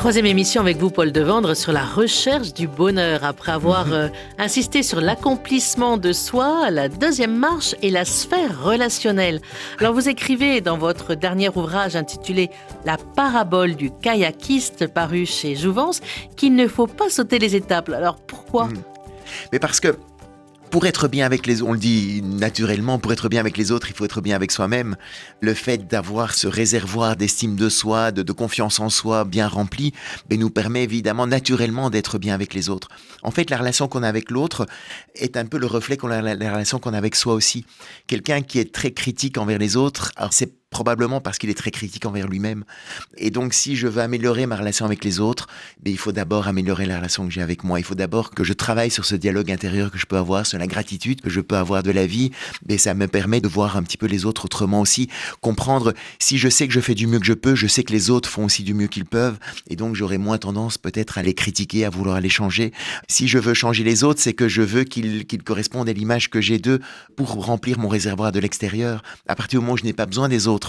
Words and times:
Troisième 0.00 0.24
émission 0.24 0.62
avec 0.62 0.78
vous, 0.78 0.88
Paul 0.88 1.12
Devendre, 1.12 1.54
sur 1.54 1.72
la 1.72 1.84
recherche 1.84 2.54
du 2.54 2.66
bonheur. 2.66 3.22
Après 3.22 3.52
avoir 3.52 3.88
mhm. 3.88 3.92
euh, 3.92 4.08
insisté 4.38 4.82
sur 4.82 4.98
l'accomplissement 4.98 5.98
de 5.98 6.14
soi, 6.14 6.70
la 6.70 6.88
deuxième 6.88 7.36
marche 7.36 7.74
est 7.82 7.90
la 7.90 8.06
sphère 8.06 8.64
relationnelle. 8.64 9.42
Alors, 9.78 9.92
vous 9.92 10.08
écrivez 10.08 10.62
dans 10.62 10.78
votre 10.78 11.14
dernier 11.14 11.50
ouvrage 11.50 11.96
intitulé 11.96 12.48
La 12.86 12.96
parabole 12.96 13.74
du 13.74 13.90
kayakiste, 13.90 14.86
paru 14.86 15.26
chez 15.26 15.54
Jouvence, 15.54 16.00
qu'il 16.34 16.56
ne 16.56 16.66
faut 16.66 16.86
pas 16.86 17.10
sauter 17.10 17.38
les 17.38 17.54
étapes. 17.54 17.90
Alors, 17.90 18.16
pourquoi? 18.16 18.68
Mhm. 18.68 18.82
Mais 19.52 19.58
parce 19.58 19.80
que 19.80 19.98
pour 20.70 20.86
être 20.86 21.08
bien 21.08 21.26
avec 21.26 21.46
les 21.46 21.62
on 21.62 21.72
le 21.72 21.78
dit 21.78 22.22
naturellement, 22.22 22.98
pour 22.98 23.12
être 23.12 23.28
bien 23.28 23.40
avec 23.40 23.56
les 23.56 23.72
autres, 23.72 23.88
il 23.90 23.96
faut 23.96 24.04
être 24.04 24.20
bien 24.20 24.36
avec 24.36 24.52
soi-même. 24.52 24.96
Le 25.40 25.54
fait 25.54 25.88
d'avoir 25.88 26.34
ce 26.34 26.46
réservoir 26.46 27.16
d'estime 27.16 27.56
de 27.56 27.68
soi, 27.68 28.12
de, 28.12 28.32
confiance 28.32 28.78
en 28.78 28.88
soi 28.88 29.24
bien 29.24 29.48
rempli, 29.48 29.92
ben, 30.28 30.38
nous 30.38 30.50
permet 30.50 30.84
évidemment 30.84 31.26
naturellement 31.26 31.90
d'être 31.90 32.18
bien 32.18 32.34
avec 32.34 32.54
les 32.54 32.68
autres. 32.68 32.88
En 33.22 33.30
fait, 33.32 33.50
la 33.50 33.58
relation 33.58 33.88
qu'on 33.88 34.02
a 34.02 34.08
avec 34.08 34.30
l'autre 34.30 34.66
est 35.16 35.36
un 35.36 35.44
peu 35.44 35.58
le 35.58 35.66
reflet 35.66 35.96
qu'on 35.96 36.10
a 36.10 36.22
la, 36.22 36.36
la 36.36 36.52
relation 36.52 36.78
qu'on 36.78 36.94
a 36.94 36.98
avec 36.98 37.16
soi 37.16 37.34
aussi. 37.34 37.66
Quelqu'un 38.06 38.42
qui 38.42 38.60
est 38.60 38.72
très 38.72 38.92
critique 38.92 39.38
envers 39.38 39.58
les 39.58 39.76
autres, 39.76 40.12
c'est 40.30 40.59
probablement 40.70 41.20
parce 41.20 41.38
qu'il 41.38 41.50
est 41.50 41.54
très 41.54 41.72
critique 41.72 42.06
envers 42.06 42.28
lui-même. 42.28 42.64
Et 43.16 43.30
donc, 43.30 43.54
si 43.54 43.76
je 43.76 43.88
veux 43.88 44.00
améliorer 44.00 44.46
ma 44.46 44.56
relation 44.56 44.86
avec 44.86 45.04
les 45.04 45.18
autres, 45.18 45.48
mais 45.84 45.90
il 45.90 45.98
faut 45.98 46.12
d'abord 46.12 46.46
améliorer 46.46 46.86
la 46.86 46.96
relation 46.96 47.26
que 47.26 47.32
j'ai 47.32 47.42
avec 47.42 47.64
moi. 47.64 47.80
Il 47.80 47.84
faut 47.84 47.96
d'abord 47.96 48.30
que 48.30 48.44
je 48.44 48.52
travaille 48.52 48.90
sur 48.90 49.04
ce 49.04 49.16
dialogue 49.16 49.50
intérieur 49.50 49.90
que 49.90 49.98
je 49.98 50.06
peux 50.06 50.16
avoir, 50.16 50.46
sur 50.46 50.58
la 50.58 50.68
gratitude 50.68 51.20
que 51.20 51.30
je 51.30 51.40
peux 51.40 51.56
avoir 51.56 51.82
de 51.82 51.90
la 51.90 52.06
vie. 52.06 52.30
Mais 52.68 52.78
ça 52.78 52.94
me 52.94 53.08
permet 53.08 53.40
de 53.40 53.48
voir 53.48 53.76
un 53.76 53.82
petit 53.82 53.96
peu 53.96 54.06
les 54.06 54.24
autres 54.24 54.44
autrement 54.44 54.80
aussi, 54.80 55.08
comprendre 55.40 55.92
si 56.18 56.38
je 56.38 56.48
sais 56.48 56.68
que 56.68 56.72
je 56.72 56.80
fais 56.80 56.94
du 56.94 57.06
mieux 57.08 57.18
que 57.18 57.26
je 57.26 57.32
peux, 57.32 57.56
je 57.56 57.66
sais 57.66 57.82
que 57.82 57.92
les 57.92 58.10
autres 58.10 58.28
font 58.28 58.44
aussi 58.44 58.62
du 58.62 58.74
mieux 58.74 58.86
qu'ils 58.86 59.04
peuvent, 59.04 59.38
et 59.68 59.76
donc 59.76 59.96
j'aurai 59.96 60.18
moins 60.18 60.38
tendance 60.38 60.78
peut-être 60.78 61.18
à 61.18 61.22
les 61.22 61.34
critiquer, 61.34 61.84
à 61.84 61.90
vouloir 61.90 62.20
les 62.20 62.28
changer. 62.28 62.72
Si 63.08 63.26
je 63.26 63.38
veux 63.38 63.54
changer 63.54 63.82
les 63.82 64.04
autres, 64.04 64.20
c'est 64.20 64.34
que 64.34 64.48
je 64.48 64.62
veux 64.62 64.84
qu'ils 64.84 65.26
correspondent 65.42 65.88
à 65.88 65.92
l'image 65.92 66.30
que 66.30 66.40
j'ai 66.40 66.58
d'eux 66.58 66.80
pour 67.16 67.44
remplir 67.44 67.78
mon 67.78 67.88
réservoir 67.88 68.30
de 68.30 68.38
l'extérieur. 68.38 69.02
À 69.26 69.34
partir 69.34 69.58
du 69.58 69.64
moment 69.64 69.74
où 69.74 69.78
je 69.78 69.84
n'ai 69.84 69.92
pas 69.92 70.06
besoin 70.06 70.28
des 70.28 70.46
autres, 70.46 70.59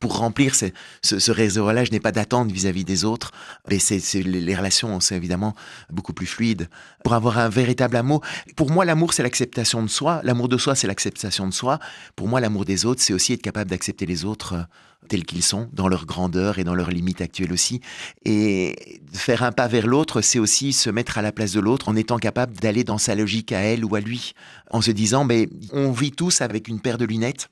pour 0.00 0.16
remplir 0.16 0.54
ce, 0.54 1.30
réseau-là, 1.30 1.84
je 1.84 1.90
n'ai 1.92 2.00
pas 2.00 2.10
d'attente 2.10 2.50
vis-à-vis 2.50 2.84
des 2.84 3.04
autres. 3.04 3.32
Mais 3.68 3.78
c'est, 3.78 4.00
les 4.22 4.56
relations 4.56 4.98
sont 4.98 5.14
évidemment 5.14 5.54
beaucoup 5.90 6.14
plus 6.14 6.26
fluides. 6.26 6.68
Pour 7.04 7.12
avoir 7.12 7.38
un 7.38 7.50
véritable 7.50 7.96
amour, 7.96 8.22
pour 8.56 8.70
moi, 8.70 8.86
l'amour, 8.86 9.12
c'est 9.12 9.22
l'acceptation 9.22 9.82
de 9.82 9.88
soi. 9.88 10.22
L'amour 10.24 10.48
de 10.48 10.56
soi, 10.56 10.74
c'est 10.74 10.86
l'acceptation 10.86 11.46
de 11.46 11.52
soi. 11.52 11.78
Pour 12.16 12.28
moi, 12.28 12.40
l'amour 12.40 12.64
des 12.64 12.86
autres, 12.86 13.02
c'est 13.02 13.12
aussi 13.12 13.34
être 13.34 13.42
capable 13.42 13.70
d'accepter 13.70 14.06
les 14.06 14.24
autres 14.24 14.54
euh, 14.54 14.62
tels 15.08 15.26
qu'ils 15.26 15.42
sont, 15.42 15.68
dans 15.74 15.88
leur 15.88 16.06
grandeur 16.06 16.58
et 16.58 16.64
dans 16.64 16.74
leurs 16.74 16.90
limites 16.90 17.20
actuelles 17.20 17.52
aussi. 17.52 17.82
Et 18.24 19.02
faire 19.12 19.42
un 19.42 19.52
pas 19.52 19.68
vers 19.68 19.86
l'autre, 19.86 20.22
c'est 20.22 20.38
aussi 20.38 20.72
se 20.72 20.88
mettre 20.88 21.18
à 21.18 21.22
la 21.22 21.32
place 21.32 21.52
de 21.52 21.60
l'autre 21.60 21.90
en 21.90 21.96
étant 21.96 22.16
capable 22.16 22.56
d'aller 22.56 22.84
dans 22.84 22.98
sa 22.98 23.14
logique 23.14 23.52
à 23.52 23.60
elle 23.60 23.84
ou 23.84 23.94
à 23.94 24.00
lui, 24.00 24.32
en 24.70 24.80
se 24.80 24.92
disant, 24.92 25.24
mais 25.24 25.50
on 25.72 25.90
vit 25.92 26.12
tous 26.12 26.40
avec 26.40 26.68
une 26.68 26.80
paire 26.80 26.96
de 26.96 27.04
lunettes 27.04 27.50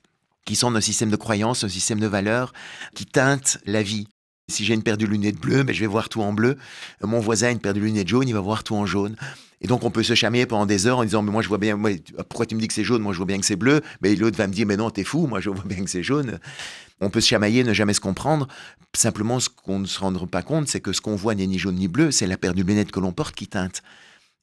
qui 0.49 0.55
sont 0.55 0.71
nos 0.71 0.81
systèmes 0.81 1.11
de 1.11 1.15
croyances, 1.15 1.61
nos 1.61 1.69
systèmes 1.69 1.99
de 1.99 2.07
valeurs, 2.07 2.53
qui 2.95 3.05
teintent 3.05 3.59
la 3.67 3.83
vie. 3.83 4.07
Si 4.47 4.65
j'ai 4.65 4.73
une 4.73 4.81
paire 4.81 4.97
de 4.97 5.05
lunettes 5.05 5.39
bleues, 5.39 5.61
ben 5.61 5.75
je 5.75 5.79
vais 5.79 5.85
voir 5.85 6.09
tout 6.09 6.23
en 6.23 6.33
bleu. 6.33 6.57
Mon 7.03 7.19
voisin 7.19 7.49
a 7.49 7.51
une 7.51 7.59
paire 7.59 7.75
de 7.75 7.79
lunettes 7.79 8.07
jaunes, 8.07 8.27
il 8.27 8.33
va 8.33 8.39
voir 8.39 8.63
tout 8.63 8.73
en 8.73 8.87
jaune. 8.87 9.15
Et 9.61 9.67
donc, 9.67 9.83
on 9.83 9.91
peut 9.91 10.01
se 10.01 10.15
chamailler 10.15 10.47
pendant 10.47 10.65
des 10.65 10.87
heures 10.87 10.97
en 10.97 11.03
disant, 11.03 11.21
mais 11.21 11.31
moi, 11.31 11.43
je 11.43 11.49
vois 11.49 11.59
bien, 11.59 11.79
pourquoi 12.29 12.47
tu 12.47 12.55
me 12.55 12.59
dis 12.59 12.67
que 12.67 12.73
c'est 12.73 12.83
jaune? 12.83 13.03
Moi, 13.03 13.13
je 13.13 13.17
vois 13.17 13.27
bien 13.27 13.37
que 13.37 13.45
c'est 13.45 13.57
bleu. 13.57 13.81
Mais 14.01 14.15
l'autre 14.15 14.37
va 14.37 14.47
me 14.47 14.53
dire, 14.53 14.65
mais 14.65 14.75
non, 14.75 14.89
t'es 14.89 15.03
fou. 15.03 15.27
Moi, 15.27 15.39
je 15.39 15.51
vois 15.51 15.65
bien 15.65 15.83
que 15.83 15.89
c'est 15.91 16.01
jaune. 16.01 16.39
On 16.99 17.11
peut 17.11 17.21
se 17.21 17.27
chamailler, 17.27 17.63
ne 17.63 17.73
jamais 17.73 17.93
se 17.93 17.99
comprendre. 17.99 18.47
Simplement, 18.95 19.39
ce 19.39 19.49
qu'on 19.49 19.77
ne 19.77 19.85
se 19.85 19.99
rend 19.99 20.11
pas 20.25 20.41
compte, 20.41 20.67
c'est 20.67 20.81
que 20.81 20.93
ce 20.93 20.99
qu'on 21.01 21.15
voit 21.15 21.35
n'est 21.35 21.45
ni 21.45 21.59
jaune 21.59 21.75
ni 21.75 21.87
bleu. 21.87 22.09
C'est 22.09 22.25
la 22.25 22.37
paire 22.37 22.55
de 22.55 22.63
lunettes 22.63 22.91
que 22.91 22.99
l'on 22.99 23.11
porte 23.11 23.35
qui 23.35 23.45
teinte. 23.45 23.83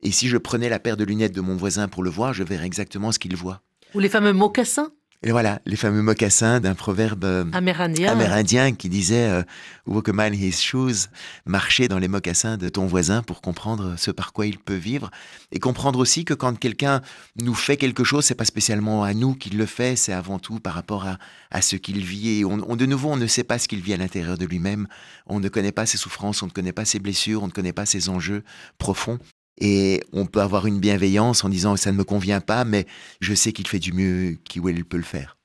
Et 0.04 0.12
si 0.12 0.28
je 0.28 0.36
prenais 0.36 0.68
la 0.68 0.78
paire 0.78 0.96
de 0.96 1.02
lunettes 1.02 1.34
de 1.34 1.40
mon 1.40 1.56
voisin 1.56 1.88
pour 1.88 2.04
le 2.04 2.10
voir, 2.10 2.32
je 2.32 2.44
verrais 2.44 2.66
exactement 2.66 3.10
ce 3.10 3.18
qu'il 3.18 3.34
voit. 3.34 3.62
Ou 3.94 3.98
les 3.98 4.08
fameux 4.08 4.32
mocassins 4.32 4.92
et 5.22 5.30
voilà, 5.30 5.60
les 5.64 5.76
fameux 5.76 6.02
mocassins 6.02 6.60
d'un 6.60 6.74
proverbe 6.74 7.24
euh, 7.24 7.44
amérindien. 7.52 8.72
qui 8.72 8.88
disait 8.88 9.28
euh, 9.28 9.42
Walk 9.86 10.08
a 10.08 10.12
man 10.12 10.34
his 10.34 10.52
shoes, 10.52 11.08
marcher 11.46 11.88
dans 11.88 11.98
les 11.98 12.08
mocassins 12.08 12.56
de 12.56 12.68
ton 12.68 12.86
voisin 12.86 13.22
pour 13.22 13.40
comprendre 13.40 13.94
ce 13.96 14.10
par 14.10 14.32
quoi 14.32 14.46
il 14.46 14.58
peut 14.58 14.74
vivre. 14.74 15.10
Et 15.52 15.58
comprendre 15.58 15.98
aussi 15.98 16.24
que 16.24 16.34
quand 16.34 16.58
quelqu'un 16.58 17.00
nous 17.40 17.54
fait 17.54 17.76
quelque 17.76 18.04
chose, 18.04 18.24
c'est 18.24 18.34
pas 18.34 18.44
spécialement 18.44 19.04
à 19.04 19.14
nous 19.14 19.34
qu'il 19.34 19.56
le 19.56 19.66
fait, 19.66 19.96
c'est 19.96 20.12
avant 20.12 20.38
tout 20.38 20.60
par 20.60 20.74
rapport 20.74 21.06
à, 21.06 21.18
à 21.50 21.62
ce 21.62 21.76
qu'il 21.76 22.04
vit. 22.04 22.40
Et 22.40 22.44
on, 22.44 22.76
de 22.76 22.86
nouveau, 22.86 23.10
on 23.10 23.16
ne 23.16 23.26
sait 23.26 23.44
pas 23.44 23.58
ce 23.58 23.68
qu'il 23.68 23.80
vit 23.80 23.94
à 23.94 23.96
l'intérieur 23.96 24.36
de 24.36 24.44
lui-même. 24.44 24.86
On 25.26 25.40
ne 25.40 25.48
connaît 25.48 25.72
pas 25.72 25.86
ses 25.86 25.98
souffrances, 25.98 26.42
on 26.42 26.46
ne 26.46 26.52
connaît 26.52 26.72
pas 26.72 26.84
ses 26.84 26.98
blessures, 26.98 27.42
on 27.42 27.46
ne 27.46 27.52
connaît 27.52 27.72
pas 27.72 27.86
ses 27.86 28.08
enjeux 28.08 28.44
profonds. 28.78 29.18
Et 29.58 30.02
on 30.12 30.26
peut 30.26 30.40
avoir 30.40 30.66
une 30.66 30.80
bienveillance 30.80 31.44
en 31.44 31.48
disant 31.48 31.76
ça 31.76 31.92
ne 31.92 31.96
me 31.96 32.04
convient 32.04 32.40
pas, 32.40 32.64
mais 32.64 32.86
je 33.20 33.34
sais 33.34 33.52
qu'il 33.52 33.66
fait 33.66 33.78
du 33.78 33.92
mieux 33.92 34.36
qu'il 34.44 34.62
peut 34.84 34.96
le 34.96 35.02
faire. 35.02 35.36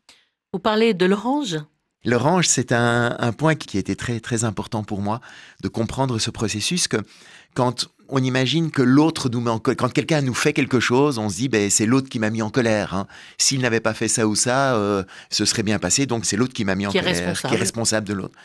Vous 0.54 0.60
parlez 0.60 0.94
de 0.94 1.06
l'orange? 1.06 1.58
L'orange, 2.04 2.48
c'est 2.48 2.72
un, 2.72 3.32
point 3.38 3.56
qui 3.56 3.78
a 3.78 3.80
été 3.80 3.96
très 3.96 4.20
très 4.20 4.44
important 4.44 4.84
pour 4.84 5.02
moi 5.02 5.22
de 5.62 5.68
comprendre 5.68 6.18
ce 6.18 6.32
processus 6.32 6.88
que 6.88 6.98
quand 7.54 7.88
on 8.10 8.22
imagine 8.22 8.72
que 8.72 8.82
l'autre 8.82 9.30
nous 9.30 9.40
met 9.40 9.52
en 9.52 9.60
colère, 9.60 9.78
quand 9.78 9.94
quelqu'un 9.94 10.22
nous 10.22 10.34
fait 10.34 10.52
quelque 10.52 10.80
chose, 10.80 11.20
on 11.20 11.30
se 11.30 11.36
dit 11.36 11.48
ben 11.48 11.70
c'est 11.70 11.86
l'autre 11.86 12.10
qui 12.10 12.18
m'a 12.18 12.32
mis 12.32 12.42
en 12.42 12.50
colère. 12.50 12.96
Hein. 12.96 13.08
S'il 13.38 13.62
n'avait 13.62 13.80
pas 13.80 13.94
fait 13.94 14.08
ça 14.08 14.28
ou 14.28 14.36
ça, 14.36 14.76
euh, 14.76 15.04
ce 15.30 15.46
serait 15.46 15.64
bien 15.64 15.78
passé. 15.78 16.08
Donc 16.08 16.26
c'est 16.26 16.38
l'autre 16.38 16.54
qui 16.54 16.66
m'a 16.66 16.76
mis 16.76 16.88
en 16.88 16.92
colère, 16.92 17.34
qui 17.40 17.54
est 17.54 17.58
responsable 17.58 18.08
de 18.08 18.14
l'autre. 18.14 18.36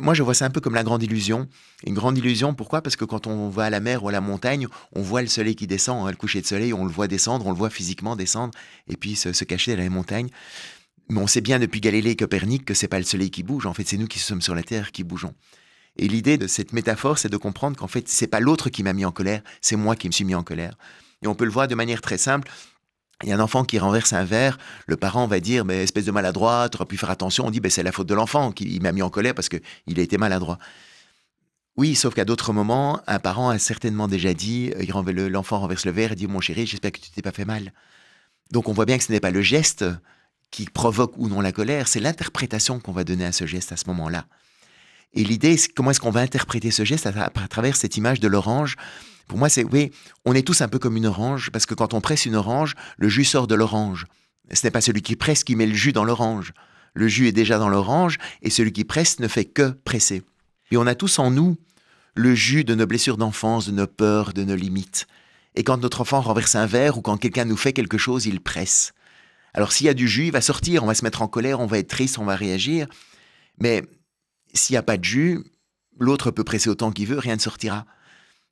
Moi, 0.00 0.14
je 0.14 0.24
vois 0.24 0.34
ça 0.34 0.44
un 0.44 0.50
peu 0.50 0.60
comme 0.60 0.74
la 0.74 0.82
grande 0.82 1.04
illusion. 1.04 1.48
Une 1.86 1.94
grande 1.94 2.18
illusion, 2.18 2.52
pourquoi? 2.52 2.82
Parce 2.82 2.96
que 2.96 3.04
quand 3.04 3.28
on 3.28 3.48
va 3.48 3.64
à 3.64 3.70
la 3.70 3.78
mer 3.78 4.02
ou 4.02 4.08
à 4.08 4.12
la 4.12 4.20
montagne, 4.20 4.66
on 4.92 5.02
voit 5.02 5.22
le 5.22 5.28
soleil 5.28 5.54
qui 5.54 5.68
descend, 5.68 6.04
hein, 6.04 6.10
le 6.10 6.16
coucher 6.16 6.40
de 6.40 6.46
soleil, 6.46 6.72
on 6.72 6.84
le 6.84 6.90
voit 6.90 7.06
descendre, 7.06 7.46
on 7.46 7.50
le 7.50 7.56
voit 7.56 7.70
physiquement 7.70 8.16
descendre, 8.16 8.52
et 8.88 8.96
puis 8.96 9.14
se, 9.14 9.44
cacher 9.44 9.76
dans 9.76 9.82
les 9.82 9.88
montagnes. 9.88 10.30
Mais 11.08 11.20
on 11.20 11.28
sait 11.28 11.40
bien 11.40 11.60
depuis 11.60 11.80
Galilée 11.80 12.10
et 12.10 12.16
Copernic 12.16 12.64
que 12.64 12.74
c'est 12.74 12.88
pas 12.88 12.98
le 12.98 13.04
soleil 13.04 13.30
qui 13.30 13.44
bouge, 13.44 13.66
en 13.66 13.74
fait, 13.74 13.86
c'est 13.86 13.96
nous 13.96 14.08
qui 14.08 14.18
sommes 14.18 14.42
sur 14.42 14.56
la 14.56 14.64
Terre 14.64 14.90
qui 14.90 15.04
bougeons. 15.04 15.34
Et 15.96 16.08
l'idée 16.08 16.38
de 16.38 16.48
cette 16.48 16.72
métaphore, 16.72 17.18
c'est 17.18 17.28
de 17.28 17.36
comprendre 17.36 17.76
qu'en 17.76 17.86
fait, 17.86 18.08
c'est 18.08 18.26
pas 18.26 18.40
l'autre 18.40 18.70
qui 18.70 18.82
m'a 18.82 18.94
mis 18.94 19.04
en 19.04 19.12
colère, 19.12 19.42
c'est 19.60 19.76
moi 19.76 19.94
qui 19.94 20.08
me 20.08 20.12
suis 20.12 20.24
mis 20.24 20.34
en 20.34 20.42
colère. 20.42 20.76
Et 21.22 21.28
on 21.28 21.36
peut 21.36 21.44
le 21.44 21.52
voir 21.52 21.68
de 21.68 21.74
manière 21.76 22.00
très 22.00 22.18
simple. 22.18 22.50
Il 23.22 23.28
y 23.28 23.32
a 23.32 23.36
un 23.36 23.40
enfant 23.40 23.64
qui 23.64 23.78
renverse 23.78 24.12
un 24.12 24.24
verre, 24.24 24.58
le 24.86 24.96
parent 24.96 25.26
va 25.26 25.40
dire 25.40 25.64
mais 25.64 25.82
espèce 25.82 26.04
de 26.04 26.10
maladroit, 26.10 26.68
tu 26.68 26.76
aurais 26.76 26.86
pu 26.86 26.96
faire 26.96 27.10
attention. 27.10 27.46
On 27.46 27.50
dit 27.50 27.60
ben, 27.60 27.70
c'est 27.70 27.82
la 27.82 27.92
faute 27.92 28.08
de 28.08 28.14
l'enfant 28.14 28.52
qui 28.52 28.80
m'a 28.80 28.92
mis 28.92 29.02
en 29.02 29.10
colère 29.10 29.34
parce 29.34 29.48
qu'il 29.48 29.60
a 29.98 30.02
été 30.02 30.18
maladroit. 30.18 30.58
Oui, 31.76 31.96
sauf 31.96 32.14
qu'à 32.14 32.24
d'autres 32.24 32.52
moments, 32.52 33.00
un 33.06 33.18
parent 33.18 33.48
a 33.48 33.58
certainement 33.58 34.06
déjà 34.06 34.32
dit 34.32 34.72
l'enfant 35.30 35.60
renverse 35.60 35.86
le 35.86 35.92
verre 35.92 36.12
et 36.12 36.14
dit 36.14 36.26
mon 36.26 36.40
chéri, 36.40 36.66
j'espère 36.66 36.92
que 36.92 37.00
tu 37.00 37.10
t'es 37.10 37.22
pas 37.22 37.32
fait 37.32 37.44
mal. 37.44 37.72
Donc 38.52 38.68
on 38.68 38.72
voit 38.72 38.84
bien 38.84 38.98
que 38.98 39.04
ce 39.04 39.10
n'est 39.10 39.20
pas 39.20 39.32
le 39.32 39.42
geste 39.42 39.84
qui 40.50 40.66
provoque 40.66 41.14
ou 41.16 41.28
non 41.28 41.40
la 41.40 41.50
colère, 41.50 41.88
c'est 41.88 41.98
l'interprétation 41.98 42.78
qu'on 42.78 42.92
va 42.92 43.02
donner 43.02 43.24
à 43.24 43.32
ce 43.32 43.44
geste 43.44 43.72
à 43.72 43.76
ce 43.76 43.86
moment-là. 43.88 44.26
Et 45.14 45.24
l'idée, 45.24 45.56
c'est 45.56 45.72
comment 45.72 45.90
est-ce 45.90 46.00
qu'on 46.00 46.10
va 46.10 46.20
interpréter 46.20 46.70
ce 46.70 46.84
geste 46.84 47.06
à 47.06 47.48
travers 47.48 47.76
cette 47.76 47.96
image 47.96 48.20
de 48.20 48.28
l'orange 48.28 48.76
pour 49.26 49.38
moi, 49.38 49.48
c'est, 49.48 49.64
oui, 49.64 49.90
on 50.24 50.34
est 50.34 50.46
tous 50.46 50.60
un 50.60 50.68
peu 50.68 50.78
comme 50.78 50.96
une 50.96 51.06
orange, 51.06 51.50
parce 51.50 51.66
que 51.66 51.74
quand 51.74 51.94
on 51.94 52.00
presse 52.00 52.26
une 52.26 52.34
orange, 52.34 52.74
le 52.98 53.08
jus 53.08 53.24
sort 53.24 53.46
de 53.46 53.54
l'orange. 53.54 54.06
Ce 54.52 54.66
n'est 54.66 54.70
pas 54.70 54.80
celui 54.80 55.02
qui 55.02 55.16
presse 55.16 55.44
qui 55.44 55.56
met 55.56 55.66
le 55.66 55.74
jus 55.74 55.92
dans 55.92 56.04
l'orange. 56.04 56.52
Le 56.92 57.08
jus 57.08 57.28
est 57.28 57.32
déjà 57.32 57.58
dans 57.58 57.68
l'orange, 57.68 58.18
et 58.42 58.50
celui 58.50 58.72
qui 58.72 58.84
presse 58.84 59.20
ne 59.20 59.28
fait 59.28 59.46
que 59.46 59.70
presser. 59.70 60.22
Et 60.70 60.76
on 60.76 60.86
a 60.86 60.94
tous 60.94 61.18
en 61.18 61.30
nous 61.30 61.56
le 62.14 62.34
jus 62.34 62.64
de 62.64 62.74
nos 62.74 62.86
blessures 62.86 63.16
d'enfance, 63.16 63.66
de 63.66 63.72
nos 63.72 63.86
peurs, 63.86 64.32
de 64.32 64.44
nos 64.44 64.54
limites. 64.54 65.06
Et 65.56 65.64
quand 65.64 65.78
notre 65.78 66.02
enfant 66.02 66.20
renverse 66.20 66.54
un 66.54 66.66
verre 66.66 66.98
ou 66.98 67.02
quand 67.02 67.16
quelqu'un 67.16 67.44
nous 67.44 67.56
fait 67.56 67.72
quelque 67.72 67.98
chose, 67.98 68.26
il 68.26 68.40
presse. 68.40 68.92
Alors 69.54 69.72
s'il 69.72 69.86
y 69.86 69.88
a 69.88 69.94
du 69.94 70.08
jus, 70.08 70.26
il 70.26 70.32
va 70.32 70.40
sortir, 70.40 70.84
on 70.84 70.86
va 70.86 70.94
se 70.94 71.04
mettre 71.04 71.22
en 71.22 71.28
colère, 71.28 71.60
on 71.60 71.66
va 71.66 71.78
être 71.78 71.88
triste, 71.88 72.18
on 72.18 72.24
va 72.24 72.36
réagir. 72.36 72.86
Mais 73.58 73.82
s'il 74.54 74.74
n'y 74.74 74.78
a 74.78 74.82
pas 74.82 74.96
de 74.96 75.04
jus, 75.04 75.44
l'autre 75.98 76.30
peut 76.30 76.44
presser 76.44 76.70
autant 76.70 76.92
qu'il 76.92 77.06
veut, 77.06 77.18
rien 77.18 77.36
ne 77.36 77.40
sortira. 77.40 77.86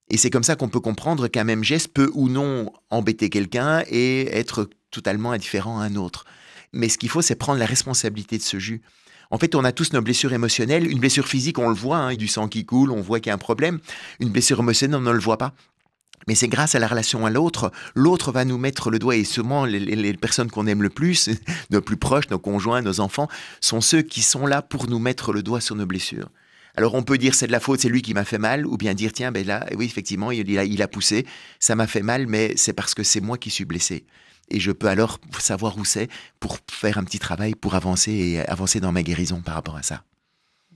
Et 0.08 0.16
c'est 0.16 0.30
comme 0.30 0.42
ça 0.42 0.56
qu'on 0.56 0.68
peut 0.68 0.80
comprendre 0.80 1.28
qu'un 1.28 1.44
même 1.44 1.64
geste 1.64 1.88
peut 1.88 2.10
ou 2.14 2.28
non 2.28 2.72
embêter 2.90 3.30
quelqu'un 3.30 3.82
et 3.88 4.28
être 4.36 4.68
totalement 4.90 5.32
indifférent 5.32 5.80
à 5.80 5.84
un 5.84 5.96
autre. 5.96 6.26
Mais 6.72 6.88
ce 6.88 6.98
qu'il 6.98 7.08
faut, 7.08 7.22
c'est 7.22 7.34
prendre 7.34 7.58
la 7.58 7.66
responsabilité 7.66 8.36
de 8.36 8.42
ce 8.42 8.58
jus. 8.58 8.82
En 9.30 9.38
fait, 9.38 9.54
on 9.54 9.64
a 9.64 9.72
tous 9.72 9.94
nos 9.94 10.02
blessures 10.02 10.34
émotionnelles. 10.34 10.90
Une 10.90 10.98
blessure 10.98 11.26
physique, 11.26 11.58
on 11.58 11.68
le 11.68 11.74
voit, 11.74 11.96
hein, 11.96 12.14
du 12.14 12.28
sang 12.28 12.48
qui 12.48 12.66
coule, 12.66 12.90
on 12.90 13.00
voit 13.00 13.18
qu'il 13.20 13.28
y 13.28 13.30
a 13.30 13.34
un 13.34 13.38
problème. 13.38 13.78
Une 14.20 14.28
blessure 14.28 14.60
émotionnelle, 14.60 15.00
on 15.00 15.02
ne 15.02 15.10
le 15.10 15.20
voit 15.20 15.38
pas. 15.38 15.54
Mais 16.28 16.34
c'est 16.34 16.48
grâce 16.48 16.74
à 16.74 16.78
la 16.78 16.86
relation 16.86 17.26
à 17.26 17.30
l'autre, 17.30 17.72
l'autre 17.94 18.32
va 18.32 18.44
nous 18.44 18.58
mettre 18.58 18.90
le 18.90 18.98
doigt 18.98 19.16
et 19.16 19.24
souvent 19.24 19.64
les, 19.64 19.78
les 19.78 20.14
personnes 20.14 20.50
qu'on 20.50 20.66
aime 20.66 20.82
le 20.82 20.90
plus, 20.90 21.30
nos 21.70 21.80
plus 21.80 21.96
proches, 21.96 22.30
nos 22.30 22.38
conjoints, 22.38 22.82
nos 22.82 23.00
enfants, 23.00 23.28
sont 23.60 23.80
ceux 23.80 24.02
qui 24.02 24.22
sont 24.22 24.46
là 24.46 24.62
pour 24.62 24.88
nous 24.88 24.98
mettre 24.98 25.32
le 25.32 25.42
doigt 25.42 25.60
sur 25.60 25.74
nos 25.74 25.86
blessures. 25.86 26.28
Alors 26.74 26.94
on 26.94 27.02
peut 27.02 27.18
dire 27.18 27.34
c'est 27.34 27.46
de 27.46 27.52
la 27.52 27.60
faute, 27.60 27.80
c'est 27.80 27.88
lui 27.88 28.02
qui 28.02 28.14
m'a 28.14 28.24
fait 28.24 28.38
mal, 28.38 28.66
ou 28.66 28.76
bien 28.76 28.94
dire 28.94 29.12
tiens, 29.12 29.30
ben 29.30 29.46
là, 29.46 29.66
oui, 29.76 29.84
effectivement, 29.84 30.30
il 30.30 30.58
a, 30.58 30.64
il 30.64 30.82
a 30.82 30.88
poussé, 30.88 31.26
ça 31.60 31.74
m'a 31.74 31.86
fait 31.86 32.02
mal, 32.02 32.26
mais 32.26 32.54
c'est 32.56 32.72
parce 32.72 32.94
que 32.94 33.02
c'est 33.02 33.20
moi 33.20 33.36
qui 33.36 33.50
suis 33.50 33.64
blessé. 33.64 34.06
Et 34.48 34.58
je 34.58 34.72
peux 34.72 34.88
alors 34.88 35.18
savoir 35.38 35.76
où 35.78 35.84
c'est 35.84 36.08
pour 36.40 36.58
faire 36.70 36.98
un 36.98 37.04
petit 37.04 37.18
travail 37.18 37.54
pour 37.54 37.74
avancer 37.74 38.12
et 38.12 38.40
avancer 38.40 38.80
dans 38.80 38.92
ma 38.92 39.02
guérison 39.02 39.40
par 39.40 39.54
rapport 39.54 39.76
à 39.76 39.82
ça. 39.82 40.02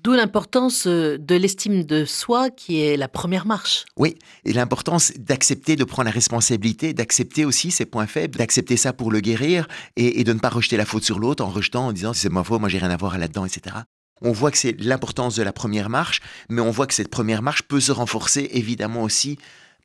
D'où 0.06 0.12
l'importance 0.12 0.86
euh, 0.86 1.18
de 1.18 1.34
l'estime 1.34 1.82
de 1.82 2.04
soi 2.04 2.50
qui 2.50 2.80
est 2.80 2.96
la 2.96 3.08
première 3.08 3.44
marche. 3.44 3.86
Oui, 3.96 4.14
et 4.44 4.52
l'importance 4.52 5.12
d'accepter 5.18 5.74
de 5.74 5.82
prendre 5.82 6.04
la 6.04 6.12
responsabilité, 6.12 6.94
d'accepter 6.94 7.44
aussi 7.44 7.72
ses 7.72 7.86
points 7.86 8.06
faibles, 8.06 8.38
d'accepter 8.38 8.76
ça 8.76 8.92
pour 8.92 9.10
le 9.10 9.18
guérir 9.18 9.66
et, 9.96 10.22
de 10.22 10.32
ne 10.32 10.38
pas 10.38 10.48
rejeter 10.48 10.76
la 10.76 10.84
faute 10.84 11.02
sur 11.02 11.18
l'autre 11.18 11.44
en 11.44 11.48
rejetant, 11.48 11.88
en 11.88 11.92
disant 11.92 12.12
c'est 12.12 12.28
ma 12.28 12.44
faute, 12.44 12.60
moi 12.60 12.68
j'ai 12.68 12.78
rien 12.78 12.90
à 12.90 12.96
voir 12.96 13.18
là-dedans, 13.18 13.46
etc. 13.46 13.78
On 14.22 14.30
voit 14.30 14.52
que 14.52 14.58
c'est 14.58 14.80
l'importance 14.80 15.34
de 15.34 15.42
la 15.42 15.52
première 15.52 15.90
marche, 15.90 16.20
mais 16.48 16.60
on 16.60 16.70
voit 16.70 16.86
que 16.86 16.94
cette 16.94 17.10
première 17.10 17.42
marche 17.42 17.62
peut 17.62 17.80
se 17.80 17.90
renforcer 17.90 18.48
évidemment 18.52 19.02
aussi 19.02 19.40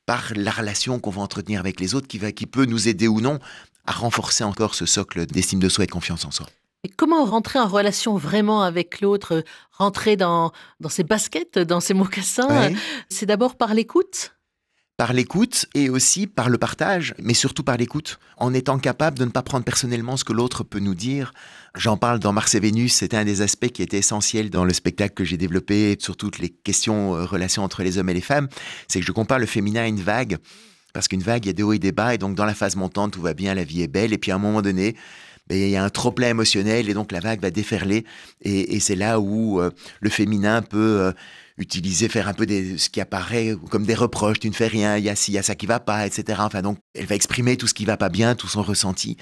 par 0.05 0.33
la 0.35 0.51
relation 0.51 0.99
qu'on 0.99 1.09
va 1.09 1.23
entretenir 1.23 1.59
avec 1.59 1.79
les 1.79 1.95
autres 1.95 2.07
qui, 2.07 2.19
va, 2.19 2.31
qui 2.31 2.45
peut 2.45 2.65
nous 2.65 2.87
aider 2.87 3.07
ou 3.07 3.21
non 3.21 3.39
à 3.87 3.93
renforcer 3.93 4.43
encore 4.43 4.75
ce 4.75 4.85
socle 4.85 5.25
d'estime 5.25 5.59
de 5.59 5.67
soi 5.67 5.85
et 5.85 5.87
de 5.87 5.91
confiance 5.91 6.25
en 6.25 6.31
soi. 6.31 6.45
Et 6.83 6.89
comment 6.89 7.25
rentrer 7.25 7.59
en 7.59 7.67
relation 7.67 8.17
vraiment 8.17 8.63
avec 8.63 9.01
l'autre 9.01 9.43
Rentrer 9.71 10.15
dans, 10.15 10.51
dans 10.79 10.89
ses 10.89 11.03
baskets, 11.03 11.59
dans 11.59 11.79
ses 11.79 11.93
mocassins? 11.93 12.71
C'est 13.07 13.27
d'abord 13.27 13.55
par 13.55 13.75
l'écoute? 13.75 14.35
Par 14.97 15.13
l'écoute 15.13 15.67
et 15.75 15.91
aussi 15.91 16.25
par 16.25 16.49
le 16.49 16.57
partage, 16.57 17.13
mais 17.19 17.35
surtout 17.35 17.63
par 17.63 17.77
l'écoute, 17.77 18.19
en 18.37 18.51
étant 18.51 18.79
capable 18.79 19.19
de 19.19 19.25
ne 19.25 19.29
pas 19.29 19.43
prendre 19.43 19.63
personnellement 19.63 20.17
ce 20.17 20.23
que 20.23 20.33
l'autre 20.33 20.63
peut 20.63 20.79
nous 20.79 20.95
dire. 20.95 21.33
J'en 21.75 21.97
parle 21.97 22.17
dans 22.17 22.33
Mars 22.33 22.55
et 22.55 22.59
Vénus, 22.59 22.95
c'était 22.95 23.17
un 23.17 23.25
des 23.25 23.41
aspects 23.41 23.69
qui 23.69 23.83
était 23.83 23.99
essentiel 23.99 24.49
dans 24.49 24.65
le 24.65 24.73
spectacle 24.73 25.13
que 25.13 25.23
j'ai 25.23 25.37
développé 25.37 25.95
sur 25.99 26.17
toutes 26.17 26.39
les 26.39 26.49
questions, 26.49 27.15
euh, 27.15 27.25
relations 27.25 27.63
entre 27.63 27.83
les 27.83 27.99
hommes 27.99 28.09
et 28.09 28.13
les 28.15 28.21
femmes, 28.21 28.47
c'est 28.87 28.99
que 28.99 29.05
je 29.05 29.11
compare 29.11 29.39
le 29.39 29.45
féminin 29.45 29.83
à 29.83 29.87
une 29.87 30.01
vague, 30.01 30.37
parce 30.93 31.07
qu'une 31.07 31.21
vague, 31.21 31.45
il 31.45 31.47
y 31.47 31.51
a 31.51 31.53
des 31.53 31.63
hauts 31.63 31.73
et 31.73 31.79
des 31.79 31.91
bas, 31.91 32.13
et 32.13 32.17
donc 32.17 32.35
dans 32.35 32.45
la 32.45 32.53
phase 32.53 32.75
montante, 32.75 33.13
tout 33.13 33.21
va 33.21 33.33
bien, 33.33 33.53
la 33.53 33.63
vie 33.63 33.81
est 33.81 33.87
belle, 33.87 34.13
et 34.13 34.17
puis 34.17 34.31
à 34.31 34.35
un 34.35 34.39
moment 34.39 34.61
donné, 34.61 34.95
il 35.51 35.69
y 35.69 35.75
a 35.75 35.83
un 35.83 35.89
trop-plein 35.89 36.29
émotionnel 36.29 36.89
et 36.89 36.93
donc 36.93 37.11
la 37.11 37.19
vague 37.19 37.41
va 37.41 37.51
déferler. 37.51 38.05
Et, 38.41 38.79
c'est 38.79 38.95
là 38.95 39.19
où 39.19 39.59
euh, 39.59 39.71
le 39.99 40.09
féminin 40.09 40.61
peut 40.61 40.99
euh, 41.01 41.11
utiliser, 41.57 42.09
faire 42.09 42.27
un 42.27 42.33
peu 42.33 42.45
ce 42.47 42.89
qui 42.89 43.01
apparaît 43.01 43.55
comme 43.69 43.85
des 43.85 43.95
reproches, 43.95 44.39
tu 44.39 44.49
ne 44.49 44.53
fais 44.53 44.67
rien, 44.67 44.97
il 44.97 45.03
y 45.03 45.09
a 45.09 45.15
ci, 45.15 45.31
il 45.31 45.35
y 45.35 45.37
a 45.37 45.43
ça 45.43 45.55
qui 45.55 45.65
va 45.65 45.79
pas, 45.79 46.05
etc. 46.07 46.39
Enfin, 46.43 46.61
donc, 46.61 46.77
elle 46.95 47.05
va 47.05 47.15
exprimer 47.15 47.57
tout 47.57 47.67
ce 47.67 47.73
qui 47.73 47.85
va 47.85 47.97
pas 47.97 48.09
bien, 48.09 48.35
tout 48.35 48.47
son 48.47 48.63
ressenti. 48.63 49.17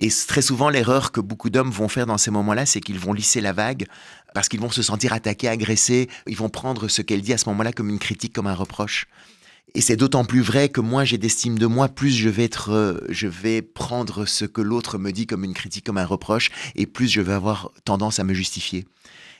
Et 0.00 0.08
très 0.26 0.42
souvent, 0.42 0.68
l'erreur 0.68 1.12
que 1.12 1.20
beaucoup 1.20 1.48
d'hommes 1.48 1.70
vont 1.70 1.88
faire 1.88 2.06
dans 2.06 2.18
ces 2.18 2.32
moments-là, 2.32 2.66
c'est 2.66 2.80
qu'ils 2.80 2.98
vont 2.98 3.12
lisser 3.12 3.40
la 3.40 3.52
vague 3.52 3.86
parce 4.34 4.48
qu'ils 4.48 4.60
vont 4.60 4.70
se 4.70 4.82
sentir 4.82 5.12
attaqués, 5.12 5.48
agressés. 5.48 6.08
Ils 6.26 6.36
vont 6.36 6.48
prendre 6.48 6.88
ce 6.88 7.02
qu'elle 7.02 7.22
dit 7.22 7.32
à 7.32 7.38
ce 7.38 7.48
moment-là 7.50 7.72
comme 7.72 7.88
une 7.88 8.00
critique, 8.00 8.32
comme 8.32 8.48
un 8.48 8.54
reproche. 8.54 9.06
Et 9.74 9.80
c'est 9.80 9.96
d'autant 9.96 10.24
plus 10.24 10.42
vrai 10.42 10.68
que 10.68 10.80
moi 10.80 11.04
j'ai 11.04 11.18
d'estime 11.18 11.58
de 11.58 11.66
moi, 11.66 11.88
plus 11.88 12.10
je 12.10 12.28
vais 12.28 12.44
être, 12.44 12.70
euh, 12.70 12.98
je 13.08 13.26
vais 13.26 13.62
prendre 13.62 14.26
ce 14.26 14.44
que 14.44 14.60
l'autre 14.60 14.98
me 14.98 15.12
dit 15.12 15.26
comme 15.26 15.44
une 15.44 15.54
critique, 15.54 15.86
comme 15.86 15.98
un 15.98 16.04
reproche, 16.04 16.50
et 16.74 16.86
plus 16.86 17.08
je 17.08 17.20
vais 17.20 17.32
avoir 17.32 17.70
tendance 17.84 18.18
à 18.18 18.24
me 18.24 18.34
justifier. 18.34 18.84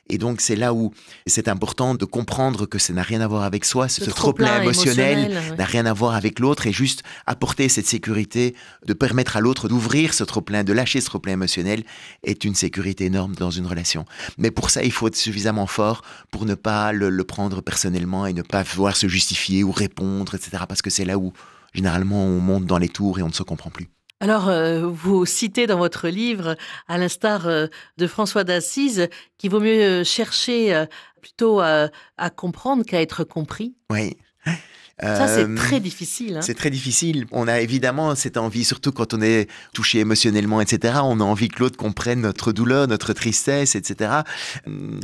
Et 0.08 0.19
donc 0.19 0.40
c'est 0.40 0.56
là 0.56 0.75
où 0.75 0.93
c'est 1.26 1.49
important 1.49 1.94
de 1.94 2.04
comprendre 2.04 2.66
que 2.66 2.78
ça 2.78 2.93
n'a 2.93 3.02
rien 3.02 3.20
à 3.20 3.26
voir 3.26 3.44
avec 3.44 3.64
soi, 3.64 3.88
ce, 3.88 4.04
trop-plein 4.04 4.60
émotionnel 4.60 5.32
n'a 5.56 5.64
rien 5.64 5.87
à 5.87 5.93
voir 5.93 6.14
avec 6.14 6.38
l'autre 6.38 6.66
et 6.66 6.72
juste 6.72 7.02
apporter 7.26 7.69
cette 7.69 7.87
sécurité, 7.87 8.54
de 8.84 8.93
permettre 8.93 9.37
à 9.37 9.40
l'autre 9.40 9.69
d'ouvrir 9.69 10.12
ce 10.12 10.25
trop-plein, 10.25 10.64
de 10.64 10.72
lâcher 10.72 11.00
ce 11.00 11.06
trop-plein 11.06 11.34
émotionnel 11.34 11.84
est 12.25 12.44
une 12.44 12.54
sécurité 12.54 13.04
énorme 13.04 13.34
dans 13.37 13.50
une 13.50 13.66
relation. 13.66 14.04
Mais 14.38 14.50
pour 14.50 14.70
ça, 14.70 14.82
il 14.82 14.93
faut 14.93 15.06
être 15.06 15.16
suffisamment 15.16 15.66
fort 15.66 16.02
pour 16.31 16.46
ne 16.46 16.55
pas 16.55 16.93
le, 16.93 17.08
le 17.08 17.25
prendre 17.25 17.60
personnellement 17.60 18.26
et 18.26 18.32
ne 18.32 18.43
pas 18.43 18.62
vouloir 18.62 18.96
se 18.96 19.06
justifier 19.06 19.62
ou 19.64 19.70
répondre, 19.70 20.34
etc. 20.34 20.64
Parce 20.69 20.82
que 20.82 20.90
c'est 20.90 21.05
là 21.05 21.16
où 21.16 21.32
généralement 21.75 22.25
on 22.25 22.40
monte 22.40 22.66
dans 22.66 22.78
les 22.78 22.88
tours 22.88 23.19
et 23.19 23.22
on 23.22 23.28
ne 23.28 23.32
se 23.32 23.43
comprend 23.43 23.70
plus. 23.70 23.88
Alors, 24.22 24.48
euh, 24.48 24.86
vous 24.86 25.26
citez 25.26 25.66
dans 25.66 25.78
votre 25.78 26.06
livre, 26.06 26.54
à 26.86 26.96
l'instar 26.96 27.48
euh, 27.48 27.66
de 27.98 28.06
François 28.06 28.44
d'Assise, 28.44 29.08
qu'il 29.36 29.50
vaut 29.50 29.58
mieux 29.58 29.82
euh, 29.82 30.04
chercher 30.04 30.86
plutôt 31.20 31.58
à 31.60 31.90
comprendre 32.36 32.84
qu'à 32.84 33.02
être 33.02 33.24
compris. 33.24 33.74
Oui. 33.90 34.16
Ça, 35.02 35.26
c'est 35.26 35.44
euh, 35.44 35.56
très 35.56 35.81
difficile. 35.81 36.37
Hein. 36.37 36.43
C'est 36.43 36.54
très 36.54 36.70
difficile. 36.70 37.26
On 37.32 37.49
a 37.49 37.60
évidemment 37.60 38.14
cette 38.14 38.37
envie, 38.37 38.64
surtout 38.64 38.93
quand 38.93 39.14
on 39.14 39.20
est 39.20 39.49
touché 39.75 39.99
émotionnellement, 39.99 40.60
etc. 40.60 41.00
On 41.02 41.20
a 41.20 41.25
envie 41.25 41.49
que 41.49 41.58
l'autre 41.60 41.76
comprenne 41.76 42.20
notre 42.20 42.52
douleur, 42.52 42.87
notre 42.87 43.12
tristesse, 43.12 43.75
etc. 43.75 44.20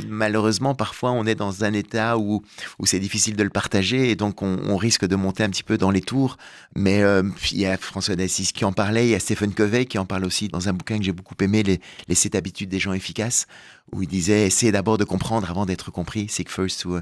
Malheureusement, 0.07 0.73
parfois, 0.73 1.11
on 1.11 1.25
est 1.25 1.35
dans 1.35 1.63
un 1.65 1.73
état 1.73 2.17
où, 2.17 2.41
où 2.79 2.85
c'est 2.85 2.99
difficile 2.99 3.35
de 3.35 3.43
le 3.43 3.49
partager 3.49 4.09
et 4.09 4.15
donc 4.15 4.41
on, 4.41 4.77
risque 4.79 5.05
de 5.05 5.17
monter 5.17 5.43
un 5.43 5.49
petit 5.49 5.63
peu 5.63 5.77
dans 5.77 5.91
les 5.91 6.01
tours. 6.01 6.37
Mais 6.75 7.01
euh, 7.01 7.23
il 7.51 7.59
y 7.59 7.65
a 7.65 7.77
François 7.77 8.15
d'Assise 8.15 8.53
qui 8.53 8.63
en 8.63 8.71
parlait, 8.71 9.07
il 9.07 9.09
y 9.09 9.15
a 9.15 9.19
Stephen 9.19 9.53
Covey 9.53 9.85
qui 9.85 9.97
en 9.97 10.05
parle 10.05 10.23
aussi 10.23 10.47
dans 10.47 10.69
un 10.69 10.73
bouquin 10.73 10.97
que 10.97 11.03
j'ai 11.03 11.11
beaucoup 11.11 11.35
aimé, 11.41 11.63
Les, 11.63 11.81
les 12.07 12.15
7 12.15 12.35
habitudes 12.35 12.69
des 12.69 12.79
gens 12.79 12.93
efficaces, 12.93 13.47
où 13.91 14.01
il 14.01 14.07
disait 14.07 14.47
essayez 14.47 14.71
d'abord 14.71 14.97
de 14.97 15.03
comprendre 15.03 15.49
avant 15.49 15.65
d'être 15.65 15.91
compris. 15.91 16.29
Seek 16.29 16.49
first 16.49 16.81
to, 16.81 17.01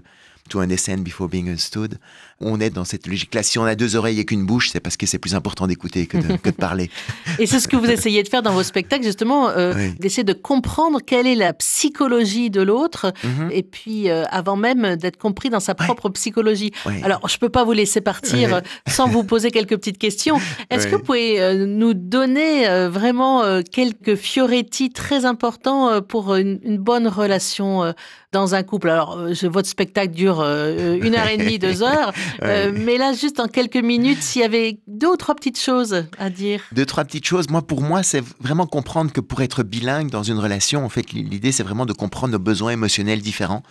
to 0.50 0.60
understand 0.60 1.04
before 1.04 1.28
being 1.28 1.48
understood. 1.48 2.00
On 2.40 2.60
est 2.60 2.70
dans 2.70 2.86
cette 2.88 3.08
logique-là. 3.08 3.44
Si 3.44 3.60
on 3.60 3.66
a 3.66 3.76
deux 3.76 3.96
oreilles 3.96 4.20
et 4.20 4.26
qu'une 4.26 4.46
bouche, 4.46 4.70
c'est 4.72 4.80
parce 4.80 4.98
que 4.98 5.06
c'est 5.06 5.20
plus 5.20 5.36
important 5.36 5.68
d'écouter 5.68 6.08
que, 6.08 6.18
de, 6.18 6.52
parler. 6.52 6.90
et 7.40 7.46
c'est 7.46 7.60
ce 7.60 7.68
que 7.68 7.76
vous 7.76 7.90
essayez 7.90 8.24
de 8.24 8.28
faire 8.28 8.42
dans 8.42 8.54
vos 8.54 8.64
spectacles, 8.64 9.04
justement, 9.04 9.50
euh, 9.50 9.74
d'essayer 10.00 10.24
de 10.24 10.34
comprendre 10.34 11.00
quelle 11.06 11.28
est 11.28 11.36
la 11.36 11.54
psychologie 11.54 12.50
de 12.50 12.62
l'autre, 12.62 13.14
mm-hmm. 13.24 13.52
et 13.52 13.64
puis 13.64 14.10
euh, 14.10 14.24
avant 14.30 14.56
même 14.56 14.96
d'être 14.96 15.18
compris 15.18 15.50
dans 15.50 15.60
sa 15.60 15.76
propre 15.76 16.10
psychologie. 16.10 16.72
Alors, 17.04 17.28
je 17.28 17.36
ne 17.36 17.40
peux 17.40 17.50
pas 17.50 17.64
vous 17.64 17.74
laisser 17.74 18.02
partir 18.02 18.56
euh, 18.56 18.62
sans 18.88 19.08
vous 19.08 19.24
poser 19.24 19.52
quelques 19.52 19.78
petites 19.78 19.98
questions. 19.98 20.40
Est-ce 20.70 20.88
que 20.88 20.96
vous 20.96 21.04
pouvez 21.04 21.66
nous 21.66 21.94
donner 21.94 22.88
vraiment 22.88 23.62
quelques 23.72 24.16
fioretti 24.16 24.90
très 24.90 25.26
importants 25.26 26.02
pour 26.02 26.36
une, 26.36 26.60
une 26.64 26.78
bonne 26.78 27.08
relation 27.08 27.94
dans 28.38 28.56
un 28.56 28.64
couple. 28.64 28.90
Alors, 28.90 29.18
euh, 29.18 29.34
votre 29.44 29.68
spectacle 29.68 30.14
dure 30.14 30.42
euh, 30.42 31.00
une 31.02 31.16
heure 31.16 31.28
et 31.28 31.38
demie, 31.38 31.60
deux 31.60 31.82
heures, 31.92 32.14
euh, 32.44 32.72
mais 32.74 32.98
là, 32.98 33.14
juste 33.14 33.40
en 33.40 33.48
quelques 33.48 33.78
minutes, 33.78 34.22
s'il 34.22 34.42
y 34.42 34.46
avait 34.46 34.80
deux 34.88 35.08
ou 35.08 35.18
trois 35.18 35.36
petites 35.36 35.60
choses 35.60 36.06
à 36.20 36.30
dire. 36.30 36.62
Deux, 36.72 36.86
trois 36.86 37.04
petites 37.04 37.26
choses. 37.26 37.50
Moi, 37.50 37.62
pour 37.62 37.82
moi, 37.82 38.04
c'est 38.04 38.24
vraiment 38.40 38.68
comprendre 38.68 39.12
que 39.12 39.22
pour 39.22 39.42
être 39.42 39.64
bilingue 39.64 40.10
dans 40.10 40.24
une 40.24 40.38
relation, 40.38 40.86
en 40.86 40.90
fait, 40.90 41.12
l'idée, 41.14 41.52
c'est 41.52 41.64
vraiment 41.64 41.86
de 41.86 41.94
comprendre 41.94 42.34
nos 42.34 42.40
besoins 42.40 42.72
émotionnels 42.72 43.22
différents. 43.22 43.64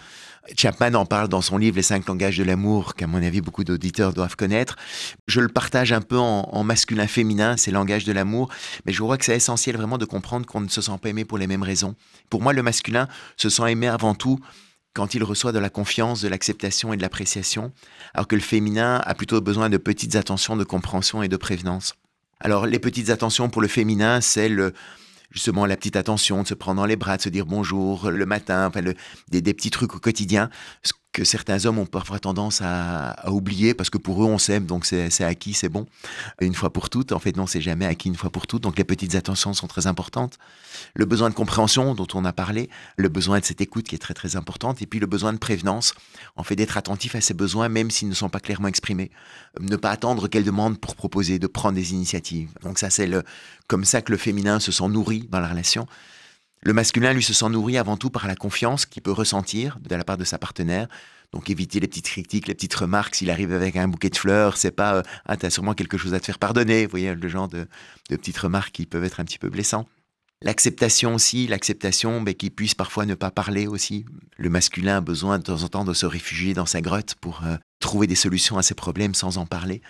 Chapman 0.56 0.94
en 0.94 1.06
parle 1.06 1.28
dans 1.28 1.40
son 1.40 1.58
livre 1.58 1.76
Les 1.76 1.82
cinq 1.82 2.06
langages 2.06 2.38
de 2.38 2.44
l'amour, 2.44 2.94
qu'à 2.94 3.06
mon 3.06 3.22
avis 3.22 3.40
beaucoup 3.40 3.64
d'auditeurs 3.64 4.12
doivent 4.12 4.36
connaître. 4.36 4.76
Je 5.26 5.40
le 5.40 5.48
partage 5.48 5.92
un 5.92 6.00
peu 6.00 6.18
en, 6.18 6.64
masculin-féminin, 6.64 7.56
ces 7.56 7.70
langages 7.70 8.04
de 8.04 8.12
l'amour, 8.12 8.50
mais 8.84 8.92
je 8.92 9.02
crois 9.02 9.18
que 9.18 9.24
c'est 9.24 9.36
essentiel 9.36 9.76
vraiment 9.76 9.98
de 9.98 10.04
comprendre 10.04 10.46
qu'on 10.46 10.60
ne 10.60 10.68
se 10.68 10.80
sent 10.80 10.98
pas 11.00 11.08
aimé 11.08 11.24
pour 11.24 11.38
les 11.38 11.46
mêmes 11.46 11.62
raisons. 11.62 11.94
Pour 12.30 12.42
moi, 12.42 12.52
le 12.52 12.62
masculin 12.62 13.08
se 13.36 13.48
sent 13.48 13.70
aimé 13.70 13.88
avant 13.88 14.14
tout 14.14 14.38
quand 14.94 15.14
il 15.14 15.22
reçoit 15.22 15.52
de 15.52 15.58
la 15.58 15.68
confiance, 15.68 16.22
de 16.22 16.28
l'acceptation 16.28 16.92
et 16.92 16.96
de 16.96 17.02
l'appréciation, 17.02 17.72
alors 18.14 18.26
que 18.26 18.34
le 18.34 18.40
féminin 18.40 19.02
a 19.04 19.14
plutôt 19.14 19.40
besoin 19.40 19.68
de 19.68 19.76
petites 19.76 20.16
attentions 20.16 20.56
de 20.56 20.64
compréhension 20.64 21.22
et 21.22 21.28
de 21.28 21.36
prévenance. 21.36 21.94
Alors 22.40 22.66
les 22.66 22.78
petites 22.78 23.10
attentions 23.10 23.50
pour 23.50 23.62
le 23.62 23.68
féminin, 23.68 24.20
c'est 24.20 24.48
le 24.48 24.72
justement 25.30 25.66
la 25.66 25.76
petite 25.76 25.96
attention, 25.96 26.42
de 26.42 26.48
se 26.48 26.54
prendre 26.54 26.80
dans 26.80 26.86
les 26.86 26.96
bras, 26.96 27.16
de 27.16 27.22
se 27.22 27.28
dire 27.28 27.46
bonjour 27.46 28.10
le 28.10 28.26
matin, 28.26 28.66
enfin 28.66 28.82
des, 29.28 29.42
des, 29.42 29.54
petits 29.54 29.70
trucs 29.70 29.94
au 29.94 29.98
quotidien, 29.98 30.50
que 31.16 31.24
certains 31.24 31.64
hommes 31.64 31.78
ont 31.78 31.86
parfois 31.86 32.18
tendance 32.18 32.60
à, 32.62 33.16
oublier 33.30 33.72
parce 33.72 33.88
que 33.88 33.96
pour 33.96 34.22
eux 34.22 34.26
on 34.26 34.36
s'aime 34.36 34.66
donc 34.66 34.84
c'est 34.84 35.24
acquis, 35.24 35.54
c'est 35.54 35.70
bon, 35.70 35.86
une 36.42 36.54
fois 36.54 36.70
pour 36.70 36.90
toutes. 36.90 37.12
En 37.12 37.18
fait 37.18 37.34
non, 37.38 37.46
c'est 37.46 37.62
jamais 37.62 37.86
acquis 37.86 38.08
une 38.08 38.16
fois 38.16 38.28
pour 38.28 38.46
toutes. 38.46 38.62
Donc 38.62 38.76
les 38.76 38.84
petites 38.84 39.14
attentions 39.14 39.54
sont 39.54 39.66
très 39.66 39.86
importantes. 39.86 40.38
Le 40.92 41.06
besoin 41.06 41.30
de 41.30 41.34
compréhension 41.34 41.94
dont 41.94 42.06
on 42.12 42.26
a 42.26 42.34
parlé, 42.34 42.68
le 42.98 43.08
besoin 43.08 43.40
de 43.40 43.46
cette 43.46 43.62
écoute 43.62 43.88
qui 43.88 43.94
est 43.94 43.98
très 43.98 44.12
très 44.12 44.36
importante, 44.36 44.82
et 44.82 44.86
puis 44.86 45.00
le 45.00 45.06
besoin 45.06 45.32
de 45.32 45.38
prévenance, 45.38 45.94
en 46.36 46.42
fait 46.42 46.54
d'être 46.54 46.76
attentif 46.76 47.14
à 47.14 47.22
ses 47.22 47.32
besoins 47.32 47.70
même 47.70 47.90
s'ils 47.90 48.10
ne 48.10 48.14
sont 48.14 48.28
pas 48.28 48.40
clairement 48.40 48.68
exprimés. 48.68 49.10
Ne 49.58 49.76
pas 49.76 49.92
attendre 49.92 50.28
qu'elle 50.28 50.44
demande 50.44 50.78
pour 50.78 50.96
proposer, 50.96 51.38
de 51.38 51.46
prendre 51.46 51.76
des 51.76 51.94
initiatives. 51.94 52.50
Donc 52.62 52.78
ça 52.78 52.90
c'est 52.90 53.10
comme 53.68 53.86
ça 53.86 54.02
que 54.02 54.12
le 54.12 54.18
féminin 54.18 54.60
se 54.60 54.70
sent 54.70 54.88
nourri 54.88 55.26
dans 55.30 55.40
la 55.40 55.48
relation. 55.48 55.86
Le 56.66 56.72
masculin, 56.72 57.12
lui, 57.12 57.22
se 57.22 57.32
sent 57.32 57.48
nourri 57.48 57.78
avant 57.78 57.96
tout 57.96 58.10
par 58.10 58.26
la 58.26 58.34
confiance 58.34 58.86
qu'il 58.86 59.00
peut 59.00 59.12
ressentir 59.12 59.78
de 59.88 59.94
la 59.94 60.02
part 60.02 60.18
de 60.18 60.24
sa 60.24 60.36
partenaire. 60.36 60.88
Donc 61.32 61.48
éviter 61.48 61.78
les 61.78 61.86
petites 61.86 62.08
critiques, 62.08 62.48
les 62.48 62.56
petites 62.56 62.74
remarques. 62.74 63.14
S'il 63.14 63.30
arrive 63.30 63.52
avec 63.52 63.76
un 63.76 63.86
bouquet 63.86 64.10
de 64.10 64.16
fleurs, 64.16 64.56
c'est 64.56 64.72
pas 64.72 64.96
euh, 64.96 65.02
ah 65.26 65.36
t'as 65.36 65.48
sûrement 65.48 65.74
quelque 65.74 65.96
chose 65.96 66.12
à 66.12 66.18
te 66.18 66.26
faire 66.26 66.40
pardonner. 66.40 66.84
Vous 66.84 66.90
voyez 66.90 67.14
le 67.14 67.28
genre 67.28 67.46
de, 67.46 67.68
petites 68.08 68.38
remarques 68.38 68.72
qui 68.72 68.84
peuvent 68.84 69.04
être 69.04 69.20
un 69.20 69.24
petit 69.24 69.38
peu 69.38 69.48
blessantes. 69.48 69.86
L'acceptation 70.42 71.14
aussi, 71.14 71.46
l'acceptation 71.46 72.20
mais 72.20 72.34
qui 72.34 72.50
puisse 72.50 72.74
parfois 72.74 73.06
ne 73.06 73.14
pas 73.14 73.30
parler 73.30 73.68
aussi. 73.68 74.04
Le 74.36 74.50
masculin 74.50 74.96
a 74.96 75.00
besoin 75.00 75.38
de 75.38 75.44
temps 75.44 75.62
en 75.62 75.68
temps 75.68 75.84
de 75.84 75.94
se 75.94 76.04
réfugier 76.04 76.52
dans 76.52 76.66
sa 76.66 76.80
grotte 76.80 77.14
pour 77.20 77.44
euh, 77.44 77.58
trouver 77.80 78.06
des 78.06 78.14
solutions 78.14 78.58
à 78.58 78.62
ses 78.62 78.74
problèmes 78.74 79.14
sans 79.14 79.38
en 79.38 79.46
parler. 79.46 79.82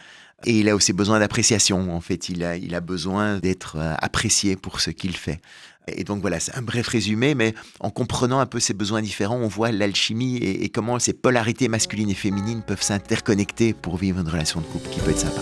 Et 0.44 0.60
il 0.60 0.68
a 0.68 0.74
aussi 0.76 0.92
besoin 0.92 1.18
d'appréciation. 1.18 1.94
En 1.94 2.00
fait, 2.00 2.28
il 2.28 2.44
a, 2.44 2.56
il 2.56 2.74
a 2.74 2.80
besoin 2.80 3.38
d'être 3.38 3.76
euh, 3.76 3.94
apprécié 3.98 4.56
pour 4.56 4.80
ce 4.80 4.90
qu'il 4.90 5.16
fait. 5.16 5.40
Et 5.88 6.04
donc 6.04 6.20
voilà, 6.20 6.40
c'est 6.40 6.54
un 6.56 6.62
bref 6.62 6.88
résumé, 6.88 7.34
mais 7.34 7.54
en 7.80 7.90
comprenant 7.90 8.40
un 8.40 8.46
peu 8.46 8.58
ces 8.58 8.74
besoins 8.74 9.02
différents, 9.02 9.36
on 9.36 9.48
voit 9.48 9.70
l'alchimie 9.70 10.36
et, 10.36 10.68
comment 10.68 10.98
ces 10.98 11.12
polarités 11.12 11.68
masculines 11.68 12.10
et 12.10 12.14
féminines 12.14 12.62
peuvent 12.66 12.82
s'interconnecter 12.82 13.72
pour 13.72 13.96
vivre 13.96 14.20
une 14.20 14.28
relation 14.28 14.60
de 14.60 14.66
couple 14.66 14.88
qui 14.88 15.00
peut 15.00 15.10
être 15.10 15.20
sympa. 15.20 15.40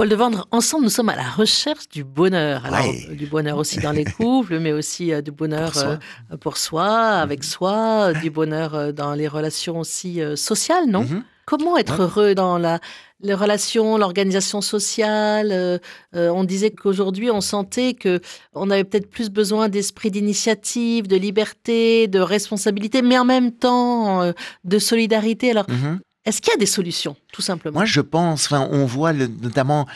Paul 0.00 0.08
de 0.08 0.14
Vendre, 0.16 0.48
ensemble, 0.50 0.84
nous 0.84 0.88
sommes 0.88 1.10
à 1.10 1.14
la 1.14 1.28
recherche 1.28 1.86
du 1.90 2.04
bonheur. 2.04 2.64
Alors, 2.64 2.88
Ouais. 2.88 3.14
du 3.16 3.26
bonheur 3.26 3.58
aussi 3.58 3.76
dans 3.80 3.92
les 3.92 4.04
couples, 4.16 4.58
mais 4.58 4.72
aussi 4.72 5.12
euh, 5.12 5.20
du 5.20 5.30
bonheur 5.30 5.72
Pour 5.72 5.74
soi. 5.82 5.98
euh, 6.32 6.36
pour 6.38 6.56
soi, 6.56 6.88
avec 7.18 7.44
soi, 7.44 8.08
euh, 8.08 8.12
du 8.14 8.30
bonheur 8.30 8.74
euh, 8.74 8.92
dans 8.92 9.12
les 9.12 9.28
relations 9.28 9.78
aussi 9.78 10.22
euh, 10.22 10.36
sociales, 10.36 10.86
non 10.88 11.02
Mhm. 11.02 11.22
Comment 11.44 11.76
être 11.76 11.98
Ouais. 11.98 12.04
heureux 12.04 12.34
dans 12.34 12.56
la, 12.56 12.78
les 13.20 13.34
relations, 13.34 13.98
l'organisation 13.98 14.62
sociale 14.62 15.50
euh, 15.52 15.76
euh, 16.16 16.30
On 16.30 16.44
disait 16.44 16.70
qu'aujourd'hui, 16.70 17.30
on 17.30 17.42
sentait 17.42 17.92
que 17.92 18.20
on 18.54 18.70
avait 18.70 18.84
peut-être 18.84 19.10
plus 19.10 19.28
besoin 19.28 19.68
d'esprit 19.68 20.10
d'initiative, 20.10 21.08
de 21.08 21.16
liberté, 21.16 22.08
de 22.08 22.20
responsabilité, 22.20 23.02
mais 23.02 23.18
en 23.18 23.26
même 23.26 23.52
temps 23.52 24.22
euh, 24.22 24.32
de 24.64 24.78
solidarité. 24.78 25.50
Alors, 25.50 25.66
Mhm. 25.68 26.00
Est-ce 26.24 26.40
qu'il 26.40 26.52
y 26.52 26.54
a 26.54 26.58
des 26.58 26.66
solutions, 26.66 27.16
tout 27.32 27.42
simplement? 27.42 27.74
Moi, 27.78 27.84
je 27.86 28.00
pense, 28.00 28.46
enfin, 28.46 28.68
on 28.70 28.84
voit 28.86 29.12
le- 29.12 29.26
notamment 29.26 29.86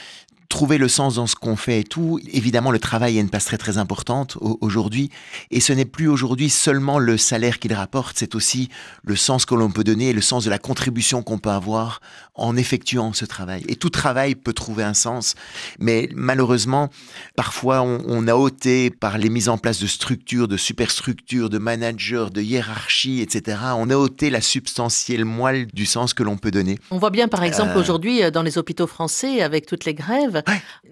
trouver 0.55 0.79
le 0.79 0.87
sens 0.89 1.17
dans 1.17 1.27
ce 1.27 1.35
qu'on 1.35 1.57
fait 1.57 1.81
et 1.81 1.85
tout. 1.85 2.21
Évidemment, 2.33 2.71
le 2.71 2.79
travail 2.79 3.19
a 3.19 3.21
une 3.21 3.29
place 3.29 3.45
très 3.45 3.59
très 3.59 3.77
importante 3.77 4.37
au- 4.41 4.57
aujourd'hui. 4.61 5.11
Et 5.51 5.59
ce 5.59 5.73
n'est 5.73 5.85
plus 5.85 6.07
aujourd'hui 6.07 6.49
seulement 6.49 7.01
le 7.01 7.17
salaire 7.19 7.59
qu'il 7.59 7.73
rapporte, 7.75 8.17
c'est 8.19 8.37
aussi 8.37 8.69
le 9.03 9.17
sens 9.17 9.47
que 9.47 9.57
l'on 9.57 9.71
peut 9.73 9.83
donner 9.83 10.11
et 10.11 10.13
le 10.13 10.21
sens 10.21 10.45
de 10.45 10.51
la 10.51 10.59
contribution 10.61 11.25
qu'on 11.25 11.39
peut 11.39 11.51
avoir 11.51 12.01
en 12.37 12.57
effectuant 12.57 13.13
ce 13.13 13.25
travail. 13.25 13.65
Et 13.69 13.75
tout 13.75 13.91
travail 13.91 14.37
peut 14.37 14.53
trouver 14.53 14.85
un 14.85 14.95
sens. 14.95 15.35
Mais 15.81 16.09
malheureusement, 16.15 16.89
parfois, 17.35 17.83
on, 17.83 18.03
on 18.07 18.29
a 18.29 18.35
ôté 18.37 18.91
par 18.91 19.19
les 19.19 19.31
mises 19.31 19.49
en 19.49 19.59
place 19.59 19.81
de 19.81 19.87
structures, 19.89 20.47
de 20.47 20.57
superstructures, 20.57 21.51
de 21.51 21.59
managers, 21.59 22.27
de 22.33 22.41
hiérarchies, 22.43 23.21
etc. 23.23 23.59
On 23.77 23.91
a 23.91 23.97
ôté 23.97 24.31
la 24.31 24.41
substantielle 24.41 25.25
moelle 25.25 25.67
du 25.75 25.85
sens 25.87 26.15
que 26.15 26.23
l'on 26.23 26.37
peut 26.37 26.53
donner. 26.53 26.79
On 26.93 26.99
voit 26.99 27.11
bien, 27.11 27.27
par 27.27 27.43
exemple, 27.43 27.73
Euh. 27.77 27.81
aujourd'hui, 27.81 28.23
euh, 28.23 28.31
dans 28.31 28.43
les 28.43 28.57
hôpitaux 28.57 28.87
français, 28.87 29.43
avec 29.43 29.67
toutes 29.67 29.85
les 29.85 29.95
grèves. 29.95 30.43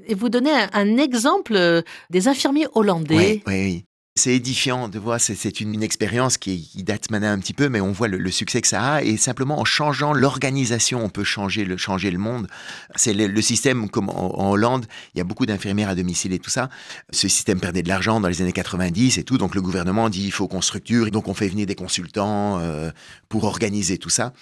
Et 0.07 0.15
vous 0.15 0.29
donnez 0.29 0.51
un, 0.51 0.69
un 0.73 0.97
exemple 0.99 1.55
euh, 1.55 1.83
des 2.11 2.29
infirmiers 2.29 2.67
hollandais. 2.75 3.17
Oui, 3.17 3.43
oui, 3.47 3.65
oui. 3.65 3.85
C'est 4.15 4.35
édifiant 4.35 4.89
de 4.91 4.99
voir, 4.99 5.19
c'est- 5.23 5.61
une, 5.63 5.73
une 5.73 5.83
expérience 5.83 6.37
qui, 6.37 6.69
qui 6.69 6.83
date 6.83 7.11
maintenant 7.11 7.31
un 7.31 7.39
petit 7.39 7.55
peu, 7.55 7.71
mais 7.71 7.81
on 7.81 7.93
voit 7.93 8.09
le, 8.09 8.19
le 8.19 8.31
succès 8.31 8.61
que 8.61 8.69
ça 8.69 8.97
a. 8.97 9.03
Et 9.03 9.17
simplement 9.17 9.59
en 9.59 9.65
changeant 9.65 10.13
l'organisation, 10.13 11.03
on 11.03 11.09
peut 11.09 11.25
changer 11.25 11.65
le, 11.65 11.79
changer 11.79 12.11
le 12.11 12.19
monde. 12.19 12.47
C'est 12.95 13.15
le, 13.15 13.27
le 13.27 13.41
système, 13.41 13.89
comme 13.89 14.11
en, 14.11 14.39
en 14.39 14.51
Hollande, 14.51 14.85
il 15.15 15.19
y 15.19 15.21
a 15.23 15.25
beaucoup 15.25 15.47
d'infirmières 15.47 15.89
à 15.89 15.95
domicile 15.95 16.35
et 16.35 16.39
tout 16.39 16.51
ça. 16.51 16.69
Ce 17.11 17.27
système 17.27 17.59
perdait 17.59 17.83
de 17.83 17.89
l'argent 17.89 18.21
dans 18.21 18.29
les 18.29 18.43
années 18.43 18.53
90 18.53 19.17
et 19.17 19.25
tout. 19.25 19.39
Donc 19.39 19.55
le 19.55 19.63
gouvernement 19.63 20.11
dit 20.11 20.25
il 20.27 20.33
faut 20.33 20.47
qu'on 20.47 20.61
structure. 20.61 21.11
Donc 21.11 21.29
on 21.29 21.35
fait 21.35 21.49
venir 21.49 21.65
des 21.67 21.75
consultants 21.75 22.59
euh, 22.59 22.91
pour 23.31 23.45
organiser 23.45 23.97
tout 23.97 24.11
ça. 24.11 24.35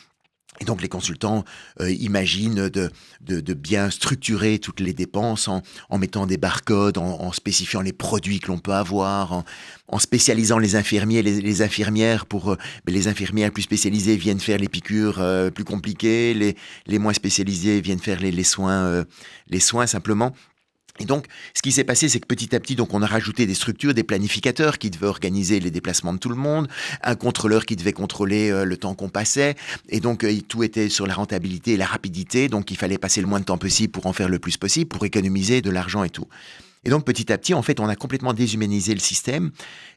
Et 0.61 0.67
donc 0.67 0.83
les 0.83 0.91
consultants 0.91 1.45
euh, 1.81 1.91
imaginent 1.91 2.69
de, 2.69 3.55
bien 3.55 3.89
structurer 3.89 4.59
toutes 4.59 4.81
les 4.81 4.93
dépenses 4.93 5.49
en, 5.49 5.63
mettant 5.99 6.27
des 6.27 6.37
barcodes, 6.37 6.99
en, 6.99 7.33
spécifiant 7.33 7.81
les 7.81 7.95
produits 7.95 8.41
que 8.41 8.49
l'on 8.49 8.59
peut 8.59 8.75
avoir, 8.75 9.45
en, 9.89 9.99
spécialisant 9.99 10.59
les 10.59 10.77
infirmiers, 10.77 11.23
les, 11.23 11.63
infirmières 11.63 12.27
pour 12.27 12.53
euh, 12.53 12.57
ben, 12.85 12.95
les 12.95 13.09
infirmières 13.09 13.53
plus 13.53 13.63
spécialisées 13.63 14.17
viennent 14.17 14.41
faire 14.41 14.59
les 14.59 14.69
piqûres 14.69 15.19
euh, 15.19 15.51
plus 15.51 15.65
compliquées, 15.65 16.35
les, 16.87 16.99
moins 16.99 17.15
spécialisées 17.15 17.81
viennent 17.81 17.99
faire 17.99 18.21
les 18.21 18.45
soins 18.45 19.87
simplement. 19.87 20.35
Et 21.01 21.07
donc, 21.07 21.27
ce 21.55 21.63
qui 21.63 21.73
s'est 21.73 21.83
passé, 21.83 22.09
c'est 22.09 22.21
que 22.21 22.27
petit 22.27 22.55
à 22.55 22.61
petit, 22.61 22.77
donc, 22.77 22.93
on 22.95 23.03
a 23.03 23.07
rajouté 23.07 23.47
des 23.47 23.55
structures, 23.55 23.95
des 23.95 24.05
planificateurs 24.05 24.79
qui 24.79 24.91
devaient 24.91 25.07
organiser 25.07 25.59
les 25.59 25.71
déplacements 25.71 26.13
de 26.13 26.19
tout 26.19 26.29
le 26.29 26.37
monde, 26.37 26.69
un 27.03 27.17
contrôleur 27.17 27.65
qui 27.65 27.75
devait 27.75 27.95
contrôler 27.95 28.51
euh, 28.51 28.65
le 28.65 28.77
temps 28.77 28.95
qu'on 28.95 29.09
passait, 29.09 29.57
et 29.89 30.01
donc 30.01 30.25
euh, 30.25 30.41
tout 30.47 30.63
était 30.63 30.91
sur 30.91 31.07
la 31.07 31.15
rentabilité 31.15 31.73
et 31.73 31.77
la 31.79 31.87
rapidité, 31.87 32.49
donc 32.49 32.71
il 32.71 32.77
fallait 32.77 32.99
passer 32.99 33.23
le 33.23 33.27
moins 33.27 33.41
de 33.41 33.47
temps 33.47 33.59
possible 33.59 33.91
pour 33.93 34.07
en 34.07 34.13
faire 34.13 34.29
le 34.29 34.39
plus 34.39 34.59
possible, 34.59 34.89
pour 34.89 35.05
économiser 35.05 35.63
de 35.63 35.71
l'argent 35.71 36.05
et 36.05 36.11
tout. 36.11 36.27
Et 36.85 36.91
donc 36.91 37.05
petit 37.05 37.33
à 37.33 37.39
petit, 37.39 37.53
en 37.53 37.63
fait, 37.63 37.79
on 37.81 37.89
a 37.89 37.97
complètement 37.97 38.33
déshumanisé 38.33 38.95
le 38.95 39.01
système. 39.01 39.51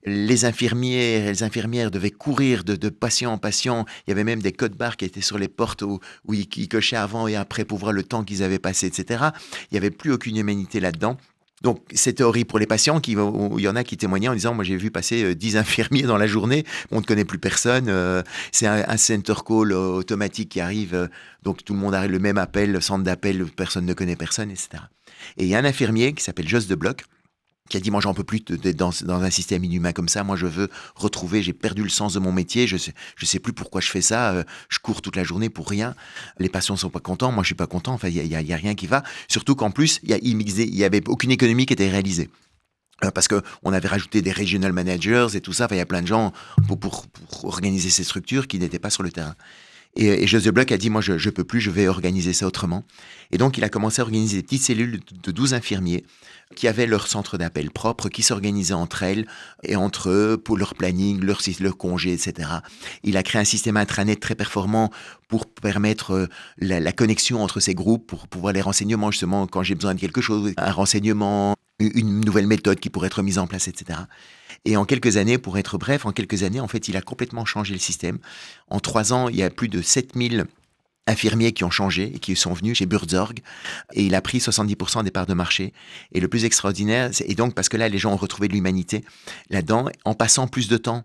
Les 0.05 0.45
infirmières, 0.45 1.31
les 1.31 1.43
infirmières 1.43 1.91
devaient 1.91 2.11
courir 2.11 2.63
de, 2.63 2.89
patient 2.89 3.31
en 3.31 3.37
patient. 3.37 3.85
Il 4.05 4.11
y 4.11 4.13
avait 4.13 4.25
même 4.25 4.41
des 4.41 4.51
codes 4.51 4.75
barres 4.75 4.97
qui 4.97 5.05
étaient 5.05 5.21
sur 5.21 5.37
les 5.37 5.47
portes 5.47 5.81
où, 5.81 5.99
ils, 6.29 6.67
cochaient 6.67 6.97
avant 6.97 7.27
et 7.27 7.35
après 7.35 7.63
pour 7.63 7.77
voir 7.77 7.93
le 7.93 8.03
temps 8.03 8.23
qu'ils 8.23 8.43
avaient 8.43 8.59
passé, 8.59 8.87
etc. 8.87 9.25
Il 9.71 9.73
n'y 9.73 9.77
avait 9.77 9.91
plus 9.91 10.11
aucune 10.11 10.37
humanité 10.37 10.79
là-dedans. 10.79 11.17
Donc 11.61 11.81
c'était 11.93 12.23
horrible 12.23 12.49
pour 12.49 12.59
les 12.59 12.67
patients. 12.67 12.99
Qui, 12.99 13.13
il 13.13 13.61
y 13.61 13.67
en 13.69 13.75
a 13.77 13.83
qui 13.85 13.95
témoignaient 13.95 14.27
en 14.27 14.33
disant, 14.33 14.53
moi 14.53 14.65
j'ai 14.65 14.75
vu 14.75 14.91
passer 14.91 15.23
euh, 15.23 15.35
10 15.35 15.55
infirmiers 15.57 16.03
dans 16.03 16.17
la 16.17 16.27
journée, 16.27 16.65
on 16.91 16.99
ne 16.99 17.05
connaît 17.05 17.23
plus 17.23 17.39
personne. 17.39 17.87
euh, 17.87 18.21
c'est 18.51 18.67
un, 18.67 18.97
center 18.97 19.35
call 19.45 19.71
euh, 19.71 19.93
automatique 19.93 20.49
qui 20.49 20.59
arrive, 20.59 20.93
euh, 20.93 21.07
donc 21.41 21.63
tout 21.63 21.73
le 21.73 21.79
monde 21.79 21.95
a 21.95 22.05
le 22.05 22.19
même 22.19 22.37
appel, 22.37 22.73
le 22.73 22.81
centre 22.81 23.05
d'appel, 23.05 23.45
personne 23.45 23.85
ne 23.85 23.93
connaît 23.93 24.17
personne, 24.17 24.51
etc. 24.51 24.83
Et 25.37 25.43
il 25.43 25.47
y 25.47 25.55
a 25.55 25.59
un 25.59 25.65
infirmier 25.65 26.13
qui 26.13 26.23
s'appelle 26.23 26.47
Jos 26.47 26.67
de 26.67 26.75
Bloch, 26.75 27.03
qui 27.69 27.77
a 27.77 27.79
dit, 27.79 27.91
moi 27.91 28.01
j'en 28.01 28.13
peux 28.13 28.23
plus 28.23 28.41
d'être 28.41 28.75
dans, 28.75 28.91
un 29.09 29.29
système 29.29 29.63
inhumain 29.63 29.93
comme 29.93 30.09
ça, 30.09 30.23
moi 30.23 30.35
je 30.35 30.47
veux 30.47 30.69
retrouver, 30.95 31.41
j'ai 31.41 31.53
perdu 31.53 31.81
le 31.83 31.89
sens 31.89 32.13
de 32.13 32.19
mon 32.19 32.31
métier, 32.31 32.67
je 32.67 32.77
sais, 32.77 32.93
je 33.15 33.25
sais 33.25 33.39
plus 33.39 33.53
pourquoi 33.53 33.81
je 33.81 33.89
fais 33.89 34.01
ça, 34.01 34.31
euh, 34.31 34.43
je 34.69 34.79
cours 34.79 35.01
toute 35.01 35.15
la 35.15 35.23
journée 35.23 35.49
pour 35.49 35.69
rien, 35.69 35.95
les 36.39 36.49
patients 36.49 36.75
sont 36.75 36.89
pas 36.89 36.99
contents, 36.99 37.31
moi 37.31 37.43
je 37.43 37.47
suis 37.47 37.55
pas 37.55 37.67
content, 37.67 37.93
enfin 37.93 38.09
il 38.09 38.17
y 38.17 38.19
y 38.19 38.43
y 38.43 38.53
a 38.53 38.57
rien 38.57 38.75
qui 38.75 38.87
va, 38.87 39.03
surtout 39.29 39.55
qu'en 39.55 39.71
plus, 39.71 39.99
il 40.03 40.09
y, 40.09 40.83
avait 40.83 41.01
aucune 41.07 41.31
économie 41.31 41.65
qui 41.65 41.73
était 41.73 41.89
réalisée. 41.89 42.29
Euh, 43.03 43.11
Parce 43.11 43.27
que 43.27 43.41
on 43.63 43.73
avait 43.73 43.87
rajouté 43.87 44.21
des 44.21 44.31
regional 44.31 44.73
managers 44.73 45.27
et 45.33 45.41
tout 45.41 45.53
ça. 45.53 45.67
Il 45.71 45.77
y 45.77 45.79
a 45.79 45.85
plein 45.85 46.01
de 46.01 46.07
gens 46.07 46.31
pour 46.67 47.05
organiser 47.43 47.89
ces 47.89 48.03
structures 48.03 48.47
qui 48.47 48.59
n'étaient 48.59 48.79
pas 48.79 48.89
sur 48.89 49.03
le 49.03 49.11
terrain. 49.11 49.35
Et, 49.95 50.23
et 50.23 50.27
José 50.27 50.51
Bloch 50.51 50.71
a 50.71 50.77
dit, 50.77 50.89
moi, 50.89 51.01
je, 51.01 51.17
je 51.17 51.29
peux 51.29 51.43
plus, 51.43 51.61
je 51.61 51.69
vais 51.69 51.87
organiser 51.87 52.33
ça 52.33 52.47
autrement. 52.47 52.83
Et 53.31 53.37
donc, 53.37 53.57
il 53.57 53.63
a 53.63 53.69
commencé 53.69 54.01
à 54.01 54.03
organiser 54.03 54.37
des 54.37 54.43
petites 54.43 54.63
cellules 54.63 54.99
de 55.23 55.31
12 55.31 55.53
infirmiers 55.53 56.03
qui 56.55 56.67
avaient 56.67 56.85
leur 56.85 57.07
centre 57.07 57.37
d'appel 57.37 57.71
propre, 57.71 58.09
qui 58.09 58.23
s'organisaient 58.23 58.73
entre 58.73 59.03
elles 59.03 59.25
et 59.63 59.75
entre 59.75 60.09
eux 60.09 60.37
pour 60.37 60.57
leur 60.57 60.75
planning, 60.75 61.19
leur, 61.21 61.41
leur 61.59 61.77
congé, 61.77 62.13
etc. 62.13 62.49
Il 63.03 63.17
a 63.17 63.23
créé 63.23 63.41
un 63.41 63.45
système 63.45 63.77
intranet 63.77 64.19
très 64.19 64.35
performant 64.35 64.91
pour 65.27 65.47
permettre 65.47 66.11
euh, 66.11 66.27
la, 66.57 66.79
la 66.79 66.91
connexion 66.91 67.43
entre 67.43 67.59
ces 67.59 67.73
groupes, 67.73 68.07
pour 68.07 68.27
pouvoir 68.27 68.53
les 68.53 68.61
renseignements, 68.61 69.11
justement, 69.11 69.47
quand 69.47 69.63
j'ai 69.63 69.75
besoin 69.75 69.95
de 69.95 69.99
quelque 69.99 70.21
chose, 70.21 70.53
un 70.57 70.71
renseignement, 70.71 71.55
une 71.93 72.21
nouvelle 72.21 72.47
méthode 72.47 72.79
qui 72.79 72.89
pourrait 72.89 73.07
être 73.07 73.21
mise 73.21 73.37
en 73.37 73.47
place, 73.47 73.67
etc. 73.67 73.99
Et 74.65 74.77
en 74.77 74.85
quelques 74.85 75.17
années, 75.17 75.37
pour 75.37 75.57
être 75.57 75.77
bref, 75.77 76.05
en 76.05 76.11
quelques 76.11 76.43
années, 76.43 76.59
en 76.59 76.67
fait, 76.67 76.87
il 76.87 76.97
a 76.97 77.01
complètement 77.01 77.45
changé 77.45 77.73
le 77.73 77.79
système. 77.79 78.19
En 78.69 78.79
trois 78.79 79.13
ans, 79.13 79.29
il 79.29 79.35
y 79.35 79.43
a 79.43 79.49
plus 79.49 79.67
de 79.67 79.81
7000 79.81 80.45
infirmiers 81.07 81.51
qui 81.51 81.63
ont 81.63 81.69
changé 81.69 82.11
et 82.15 82.19
qui 82.19 82.35
sont 82.35 82.53
venus 82.53 82.77
chez 82.77 82.85
Burzorg 82.85 83.39
et 83.93 84.05
il 84.05 84.15
a 84.15 84.21
pris 84.21 84.37
70% 84.37 85.03
des 85.03 85.11
parts 85.11 85.25
de 85.25 85.33
marché. 85.33 85.73
Et 86.13 86.19
le 86.19 86.27
plus 86.27 86.45
extraordinaire, 86.45 87.11
et 87.25 87.35
donc 87.35 87.55
parce 87.55 87.69
que 87.69 87.77
là, 87.77 87.89
les 87.89 87.97
gens 87.97 88.13
ont 88.13 88.17
retrouvé 88.17 88.47
de 88.47 88.53
l'humanité 88.53 89.03
là-dedans, 89.49 89.89
en 90.05 90.13
passant 90.13 90.47
plus 90.47 90.69
de 90.69 90.77
temps 90.77 91.03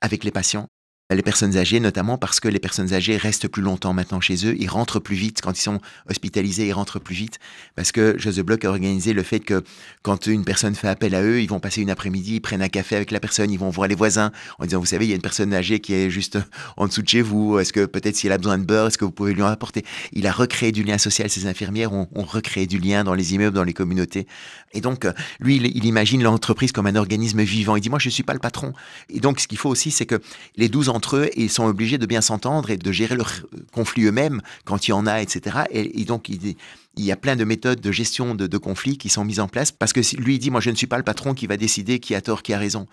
avec 0.00 0.22
les 0.24 0.30
patients, 0.30 0.68
les 1.14 1.22
personnes 1.22 1.56
âgées 1.56 1.80
notamment 1.80 2.18
parce 2.18 2.38
que 2.38 2.48
les 2.48 2.58
personnes 2.58 2.92
âgées 2.92 3.16
restent 3.16 3.48
plus 3.48 3.62
longtemps 3.62 3.94
maintenant 3.94 4.20
chez 4.20 4.46
eux, 4.46 4.54
ils 4.58 4.68
rentrent 4.68 5.00
plus 5.00 5.16
vite 5.16 5.40
quand 5.42 5.58
ils 5.58 5.62
sont 5.62 5.80
hospitalisés, 6.10 6.66
ils 6.66 6.72
rentrent 6.72 6.98
plus 6.98 7.14
vite 7.14 7.38
parce 7.76 7.92
que 7.92 8.16
Joseph 8.18 8.44
Bloch 8.44 8.62
a 8.66 8.68
organisé 8.68 9.14
le 9.14 9.22
fait 9.22 9.40
que 9.40 9.64
quand 10.02 10.26
une 10.26 10.44
personne 10.44 10.74
fait 10.74 10.88
appel 10.88 11.14
à 11.14 11.22
eux, 11.22 11.40
ils 11.40 11.48
vont 11.48 11.60
passer 11.60 11.80
une 11.80 11.88
après-midi, 11.88 12.34
ils 12.36 12.40
prennent 12.40 12.60
un 12.60 12.68
café 12.68 12.94
avec 12.94 13.10
la 13.10 13.20
personne, 13.20 13.50
ils 13.50 13.58
vont 13.58 13.70
voir 13.70 13.88
les 13.88 13.94
voisins 13.94 14.32
en 14.58 14.66
disant 14.66 14.80
vous 14.80 14.84
savez, 14.86 15.06
il 15.06 15.08
y 15.08 15.12
a 15.12 15.16
une 15.16 15.22
personne 15.22 15.54
âgée 15.54 15.80
qui 15.80 15.94
est 15.94 16.10
juste 16.10 16.38
en 16.76 16.86
dessous 16.86 17.00
de 17.00 17.08
chez 17.08 17.22
vous, 17.22 17.58
est-ce 17.58 17.72
que 17.72 17.86
peut-être 17.86 18.16
si 18.16 18.26
elle 18.26 18.34
a 18.34 18.38
besoin 18.38 18.58
de 18.58 18.64
beurre, 18.64 18.88
est-ce 18.88 18.98
que 18.98 19.06
vous 19.06 19.10
pouvez 19.10 19.32
lui 19.32 19.42
en 19.42 19.46
apporter? 19.46 19.86
Il 20.12 20.26
a 20.26 20.32
recréé 20.32 20.72
du 20.72 20.82
lien 20.82 20.98
social, 20.98 21.30
ces 21.30 21.46
infirmières 21.46 21.94
ont, 21.94 22.06
recréé 22.16 22.66
du 22.66 22.78
lien 22.78 23.02
dans 23.02 23.14
les 23.14 23.34
immeubles, 23.34 23.56
dans 23.56 23.64
les 23.64 23.72
communautés. 23.72 24.26
Et 24.74 24.82
donc, 24.82 25.06
lui, 25.40 25.56
il, 25.56 25.86
imagine 25.86 26.22
l'entreprise 26.22 26.72
comme 26.72 26.86
un 26.86 26.96
organisme 26.96 27.40
vivant. 27.40 27.76
Il 27.76 27.80
dit, 27.80 27.88
moi, 27.88 27.98
je 27.98 28.08
ne 28.08 28.12
suis 28.12 28.22
pas 28.22 28.34
le 28.34 28.38
patron. 28.38 28.74
Et 29.08 29.20
donc, 29.20 29.40
ce 29.40 29.48
qu'il 29.48 29.56
faut 29.56 29.70
aussi, 29.70 29.90
c'est 29.90 30.04
que 30.04 30.20
les 30.56 30.68
douze 30.68 30.90
entre 30.98 31.16
eux, 31.16 31.30
ils 31.36 31.48
sont 31.48 31.64
obligés 31.64 31.96
de 31.96 32.06
bien 32.06 32.20
s'entendre 32.20 32.70
et 32.70 32.76
de 32.76 32.92
gérer 32.92 33.14
leurs 33.14 33.32
conflits 33.72 34.04
eux-mêmes 34.06 34.40
quand 34.64 34.88
il 34.88 34.90
y 34.90 34.94
en 34.94 35.06
a, 35.06 35.22
etc. 35.22 35.58
Et, 35.70 36.00
et 36.00 36.04
donc, 36.04 36.28
il, 36.28 36.56
il 36.98 37.04
y 37.04 37.12
a 37.12 37.16
plein 37.16 37.36
de 37.36 37.44
méthodes 37.44 37.80
de 37.80 37.92
gestion 37.92 38.34
de, 38.34 38.58
conflits 38.58 38.98
qui 38.98 39.08
sont 39.08 39.24
mises 39.24 39.38
en 39.38 39.46
place 39.46 39.70
parce 39.70 39.92
que 39.92 40.00
lui, 40.16 40.34
il 40.34 40.38
dit, 40.40 40.50
moi, 40.50 40.60
je 40.60 40.70
ne 40.70 40.74
suis 40.74 40.88
pas 40.88 40.96
le 40.96 41.04
patron 41.04 41.32
qui 41.32 41.46
va 41.46 41.56
décider 41.56 42.00
qui 42.00 42.16
a 42.16 42.20
tort, 42.20 42.42
qui 42.42 42.52
a 42.52 42.58
raison. 42.58 42.88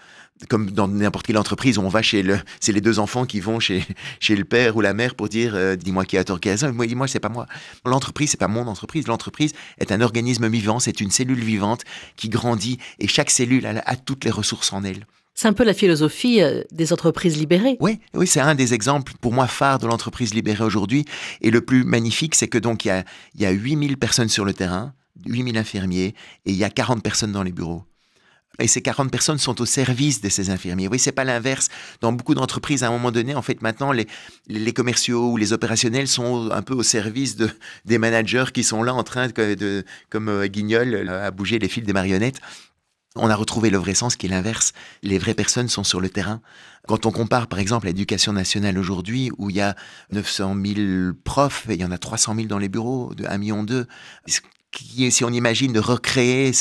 Comme 0.48 0.70
dans 0.70 0.88
n'importe 0.88 1.26
quelle 1.26 1.40
entreprise 1.40 1.80
où 1.80 1.82
on 1.82 1.90
va 1.90 2.04
chez 2.04 2.22
le, 2.22 2.38
c'est 2.60 2.72
les 2.72 2.82
deux 2.82 3.00
enfants 3.00 3.26
qui 3.26 3.40
vont 3.40 3.60
chez, 3.60 3.84
chez 4.20 4.36
le 4.36 4.46
père 4.46 4.78
ou 4.78 4.82
la 4.82 4.94
mère 4.94 5.16
pour 5.16 5.28
dire, 5.28 5.56
euh, 5.56 5.76
dis-moi 5.76 6.06
qui 6.06 6.18
a 6.18 6.24
tort, 6.24 6.40
qui 6.40 6.50
a 6.50 6.52
raison. 6.52 6.72
Moi, 6.72 6.86
il 6.86 6.90
dit, 6.90 6.96
moi, 6.96 7.08
c'est 7.08 7.20
pas 7.20 7.30
moi. 7.30 7.48
L'entreprise, 7.84 8.30
c'est 8.30 8.40
pas 8.40 8.48
mon 8.48 8.68
entreprise. 8.68 9.08
L'entreprise 9.08 9.54
est 9.80 9.92
un 9.92 10.02
organisme 10.02 10.48
vivant, 10.48 10.80
c'est 10.80 11.02
une 11.02 11.10
cellule 11.10 11.44
vivante 11.44 11.84
qui 12.16 12.30
grandit 12.30 12.78
et 13.00 13.08
chaque 13.08 13.32
cellule 13.32 13.66
a 13.66 13.96
toutes 13.96 14.24
les 14.24 14.32
ressources 14.32 14.72
en 14.72 14.84
elle. 14.84 15.08
C'est 15.36 15.50
un 15.50 15.54
peu 15.54 15.66
la 15.66 15.74
philosophie 15.74 16.42
euh, 16.42 16.64
des 16.72 16.94
entreprises 16.94 17.38
libérées. 17.38 17.76
Oui, 17.82 18.00
oui, 18.14 18.26
c'est 18.26 18.40
un 18.40 18.56
des 18.56 18.74
exemples 18.74 19.12
pour 19.20 19.34
moi 19.34 19.48
phares 19.48 19.80
de 19.80 19.86
l'entreprise 19.86 20.34
libérée 20.34 20.64
aujourd'hui. 20.64 21.04
Et 21.42 21.52
le 21.52 21.60
plus 21.60 21.84
magnifique, 21.84 22.36
c'est 22.36 22.48
que 22.48 22.58
donc 22.58 22.86
il 22.86 22.88
y 22.88 22.92
a, 22.92 23.04
il 23.36 23.42
y 23.42 23.46
a 23.46 23.52
8000 23.52 23.98
personnes 23.98 24.30
sur 24.30 24.46
le 24.46 24.54
terrain, 24.54 24.94
8000 25.26 25.58
infirmiers, 25.58 26.16
et 26.46 26.52
il 26.52 26.56
y 26.56 26.64
a 26.64 26.70
40 26.70 27.04
personnes 27.04 27.34
dans 27.34 27.44
les 27.44 27.52
bureaux. 27.52 27.84
Et 28.60 28.70
ces 28.70 28.82
40 28.82 29.12
personnes 29.12 29.38
sont 29.38 29.60
au 29.62 29.66
service 29.66 30.22
de 30.22 30.30
ces 30.30 30.50
infirmiers. 30.50 30.88
Oui, 30.88 31.00
c'est 31.00 31.12
pas 31.12 31.26
l'inverse. 31.26 31.68
Dans 32.00 32.14
beaucoup 32.14 32.36
d'entreprises, 32.36 32.84
à 32.84 32.88
un 32.88 32.92
moment 32.92 33.12
donné, 33.12 33.36
en 33.36 33.42
fait, 33.42 33.62
maintenant, 33.62 33.92
les, 33.92 34.74
commerciaux 34.74 35.32
ou 35.32 35.36
les 35.36 35.52
opérationnels 35.52 36.08
sont 36.08 36.50
un 36.52 36.62
peu 36.62 36.74
au 36.74 36.84
service 36.84 37.36
de, 37.36 37.50
des 37.84 37.98
managers 37.98 38.46
qui 38.54 38.64
sont 38.64 38.84
là 38.84 38.94
en 38.94 39.04
train 39.04 39.28
de, 39.28 39.84
comme 40.10 40.30
euh, 40.30 40.48
Guignol, 40.48 41.10
à 41.10 41.32
bouger 41.32 41.60
les 41.60 41.68
fils 41.68 41.84
des 41.84 41.92
marionnettes. 41.92 42.40
On 43.18 43.30
a 43.30 43.36
retrouvé 43.36 43.70
le 43.70 43.78
vrai 43.78 43.94
sens 43.94 44.18
qui 44.18 44.26
est 44.26 44.30
l'inverse. 44.30 44.74
Les 45.02 45.18
vraies 45.18 45.34
personnes 45.34 45.70
sont 45.70 45.86
sur 45.86 46.02
le 46.02 46.10
terrain. 46.10 46.42
Quand 46.86 47.06
on 47.06 47.12
compare, 47.12 47.48
par 47.48 47.60
exemple, 47.60 47.88
l'éducation 47.88 48.34
nationale 48.34 48.78
aujourd'hui, 48.78 49.32
où 49.38 49.50
il 49.50 49.56
y 49.56 49.62
a 49.62 49.76
900 50.12 50.56
000 50.66 51.14
profs 51.24 51.70
et 51.70 51.76
il 51.76 51.82
y 51.82 51.86
en 51.86 51.92
a 51.92 51.98
300 51.98 52.36
000 52.36 52.48
dans 52.48 52.58
les 52.58 52.68
bureaux, 52.68 53.14
de 53.16 53.26
1 53.26 53.38
million 53.38 53.64
d'eux, 53.64 53.88
si 54.28 55.24
on 55.24 55.30
imagine 55.30 55.72
de 55.72 55.80
recréer 55.80 56.52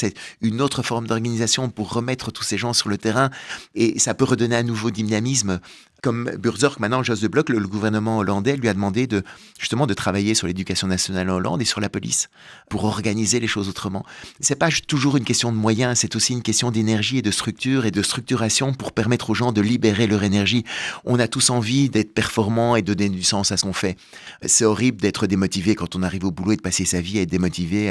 une 0.41 0.61
autre 0.61 0.85
forme 0.85 1.09
d'organisation 1.09 1.69
pour 1.71 1.93
remettre 1.93 2.31
tous 2.31 2.45
ces 2.45 2.57
gens 2.57 2.73
sur 2.73 2.89
le 2.89 2.99
terrain, 2.99 3.31
et 3.75 3.99
ça 3.99 4.15
peut 4.15 4.25
redonner 4.25 4.55
un 4.55 4.63
nouveau 4.63 4.93
dynamisme 4.93 5.59
comme 6.05 6.31
Burzorg, 6.39 6.81
maintenant, 6.81 7.03
Jos 7.03 7.15
de 7.15 7.29
Bloc, 7.29 7.49
le, 7.49 7.67
gouvernement 7.67 8.19
hollandais 8.19 8.59
lui 8.59 8.69
a 8.69 8.75
demandé 8.75 9.07
de, 9.07 9.23
justement, 9.59 9.87
de 9.87 9.95
travailler 9.95 10.35
sur 10.35 10.47
l'éducation 10.47 10.87
nationale 10.87 11.31
en 11.31 11.37
Hollande 11.37 11.63
et 11.63 11.65
sur 11.65 11.81
la 11.81 11.89
police 11.89 12.29
pour 12.69 12.85
organiser 12.85 13.41
les 13.41 13.47
choses 13.47 13.71
autrement. 13.71 14.05
C'est 14.39 14.55
pas 14.55 14.69
toujours 14.87 15.17
une 15.17 15.25
question 15.25 15.51
de 15.51 15.57
moyens, 15.57 16.01
c'est 16.01 16.15
aussi 16.15 16.35
une 16.35 16.43
question 16.43 16.71
d'énergie 16.71 17.19
et 17.19 17.23
de 17.23 17.31
structure 17.31 17.87
et 17.87 17.91
de 17.91 18.03
structuration 18.03 18.75
pour 18.75 18.93
permettre 18.93 19.31
aux 19.31 19.35
gens 19.35 19.51
de 19.51 19.63
libérer 19.63 20.07
leur 20.07 20.25
énergie. 20.25 20.65
On 21.07 21.19
a 21.19 21.27
tous 21.27 21.49
envie 21.49 21.89
d'être 21.89 22.13
performants 22.13 22.77
et 22.77 22.83
de 22.83 22.93
donner 22.93 23.09
du 23.09 23.25
sens 23.25 23.51
à 23.51 23.57
ce 23.57 23.63
qu'on 23.63 23.73
fait. 23.73 23.97
C'est 24.45 24.67
horrible 24.67 25.01
d'être 25.01 25.27
démotivé 25.27 25.75
quand 25.75 25.97
on 25.97 26.03
arrive 26.03 26.25
au 26.25 26.31
boulot 26.31 26.53
et 26.53 26.57
de 26.57 26.61
passer 26.61 26.85
sa 26.85 27.01
vie 27.01 27.19
à 27.19 27.23
être 27.23 27.31
démotivé 27.31 27.87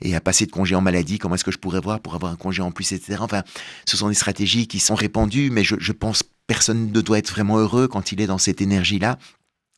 et 0.00 0.14
à 0.14 0.20
passer 0.20 0.46
de 0.46 0.52
congé 0.52 0.76
en 0.76 0.80
maladie. 0.80 1.18
Comment 1.18 1.34
est-ce 1.34 1.44
que 1.44 1.50
je 1.50 1.58
pourrais 1.58 1.80
voir 1.80 1.98
pour 1.98 2.14
avoir 2.14 2.30
un 2.30 2.36
congé 2.36 2.62
en 2.62 2.70
plus, 2.70 2.92
etc. 2.92 3.18
Enfin, 3.20 3.42
ce 3.84 3.96
sont 3.96 4.08
des 4.08 4.14
stratégies 4.14 4.68
qui 4.68 4.78
sont 4.78 4.94
répandues, 4.94 5.50
mais 5.50 5.64
je, 5.64 5.74
je 5.80 5.90
pense 5.90 6.22
personne 6.48 6.90
ne 6.90 7.00
doit 7.00 7.18
être 7.18 7.30
vraiment 7.30 7.58
heureux 7.58 7.86
quand 7.86 8.10
il 8.10 8.20
est 8.20 8.26
dans 8.26 8.38
cette 8.38 8.60
énergie-là. 8.60 9.18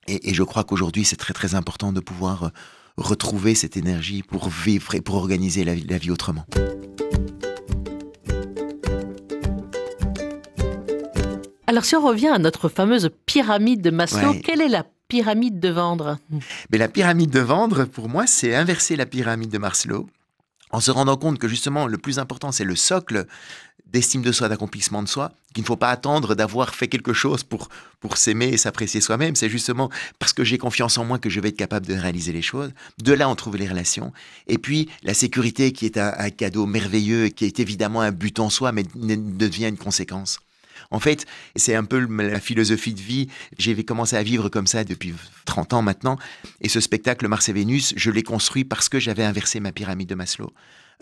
Et, 0.09 0.33
je 0.33 0.43
crois 0.43 0.65
qu'aujourd'hui, 0.65 1.05
c'est 1.05 1.17
très 1.17 1.35
très 1.35 1.55
important 1.55 1.93
de 1.93 2.01
pouvoir 2.01 2.45
euh, 2.45 2.49
retrouver 2.97 3.55
cette 3.55 3.77
énergie 3.77 4.23
pour 4.23 4.49
vivre 4.49 4.95
et 4.95 5.03
pour 5.03 5.17
organiser 5.17 5.65
la, 5.65 5.99
vie 5.99 6.11
autrement. 6.11 6.47
Alors 11.67 11.85
si 11.85 11.95
on 11.95 12.05
revient 12.05 12.29
à 12.29 12.39
notre 12.39 12.69
fameuse 12.69 13.11
pyramide 13.27 13.83
de 13.83 13.91
Maslow, 13.91 14.35
quelle 14.43 14.61
est 14.61 14.69
la 14.69 14.85
pyramide 15.07 15.61
de 15.61 15.69
vendre? 15.69 16.19
Mais 16.73 16.79
La 16.79 16.89
pyramide 16.89 17.31
de 17.31 17.41
vendre, 17.41 17.85
pour 17.85 18.09
moi, 18.09 18.27
c'est 18.27 18.55
inverser 18.55 18.97
la 18.97 19.07
pyramide 19.07 19.51
de 19.51 19.59
Maslow 19.59 20.09
en 20.71 20.81
se 20.81 20.91
rendant 20.91 21.17
compte 21.17 21.39
que 21.39 21.49
justement 21.49 21.87
le 21.87 21.99
plus 21.99 22.19
important 22.19 22.53
c'est 22.53 22.65
le 22.65 22.77
socle 22.77 23.27
d'estime 23.93 24.23
de 24.23 24.33
soi, 24.33 24.49
d'accomplissement 24.49 25.03
de 25.03 25.09
soi, 25.09 25.33
qu'il 25.53 25.63
ne 25.63 25.67
faut 25.67 25.77
pas 25.77 25.91
attendre 25.91 26.35
d'avoir 26.35 26.75
fait 26.75 26.89
quelque 26.89 27.13
chose 27.13 27.43
pour, 27.43 27.69
pour 27.99 28.17
s'aimer 28.17 28.47
et 28.47 28.57
s'apprécier 28.57 29.01
soi-même. 29.01 29.35
C'est 29.35 29.49
justement 29.49 29.91
parce 30.19 30.33
que 30.33 30.45
j'ai 30.45 30.59
confiance 30.59 30.97
en 30.99 31.05
moi 31.05 31.19
que 31.19 31.29
je 31.29 31.41
vais 31.41 31.49
être 31.49 31.57
capable 31.57 31.87
de 31.87 31.95
réaliser 31.95 32.33
les 32.33 32.43
choses. 32.43 32.71
De 33.03 33.13
là, 33.13 33.29
on 33.29 33.35
trouve 33.35 33.57
les 33.57 33.69
relations. 33.69 34.13
Et 34.47 34.59
puis, 34.59 34.89
la 35.03 35.15
sécurité 35.15 35.73
qui 35.73 35.87
est 35.87 35.99
un, 35.99 36.31
cadeau 36.31 36.67
merveilleux, 36.67 37.29
qui 37.29 37.45
est 37.45 37.59
évidemment 37.59 38.01
un 38.01 38.13
but 38.13 38.39
en 38.39 38.51
soi, 38.51 38.73
mais 38.73 38.85
devient 38.95 39.69
une 39.69 39.79
conséquence. 39.79 40.39
En 40.91 40.99
fait, 40.99 41.27
c'est 41.55 41.75
un 41.75 41.85
peu 41.85 42.07
la 42.07 42.41
philosophie 42.41 42.95
de 42.95 43.01
vie. 43.01 43.29
J'ai 43.59 43.83
commencé 43.85 44.17
à 44.17 44.23
vivre 44.23 44.49
comme 44.49 44.67
ça 44.67 44.83
depuis 44.85 45.15
30 45.45 45.73
ans 45.75 45.83
maintenant. 45.83 46.19
Et 46.61 46.69
ce 46.69 46.81
spectacle, 46.81 47.29
Mars 47.29 47.49
et 47.49 47.53
Vénus, 47.53 47.95
je 47.97 48.11
l'ai 48.11 48.25
construit 48.25 48.65
parce 48.65 48.89
que 48.89 48.99
j'avais 48.99 49.25
inversé 49.25 49.61
ma 49.61 49.71
pyramide 49.71 50.09
de 50.09 50.17
Maslow. 50.17 50.53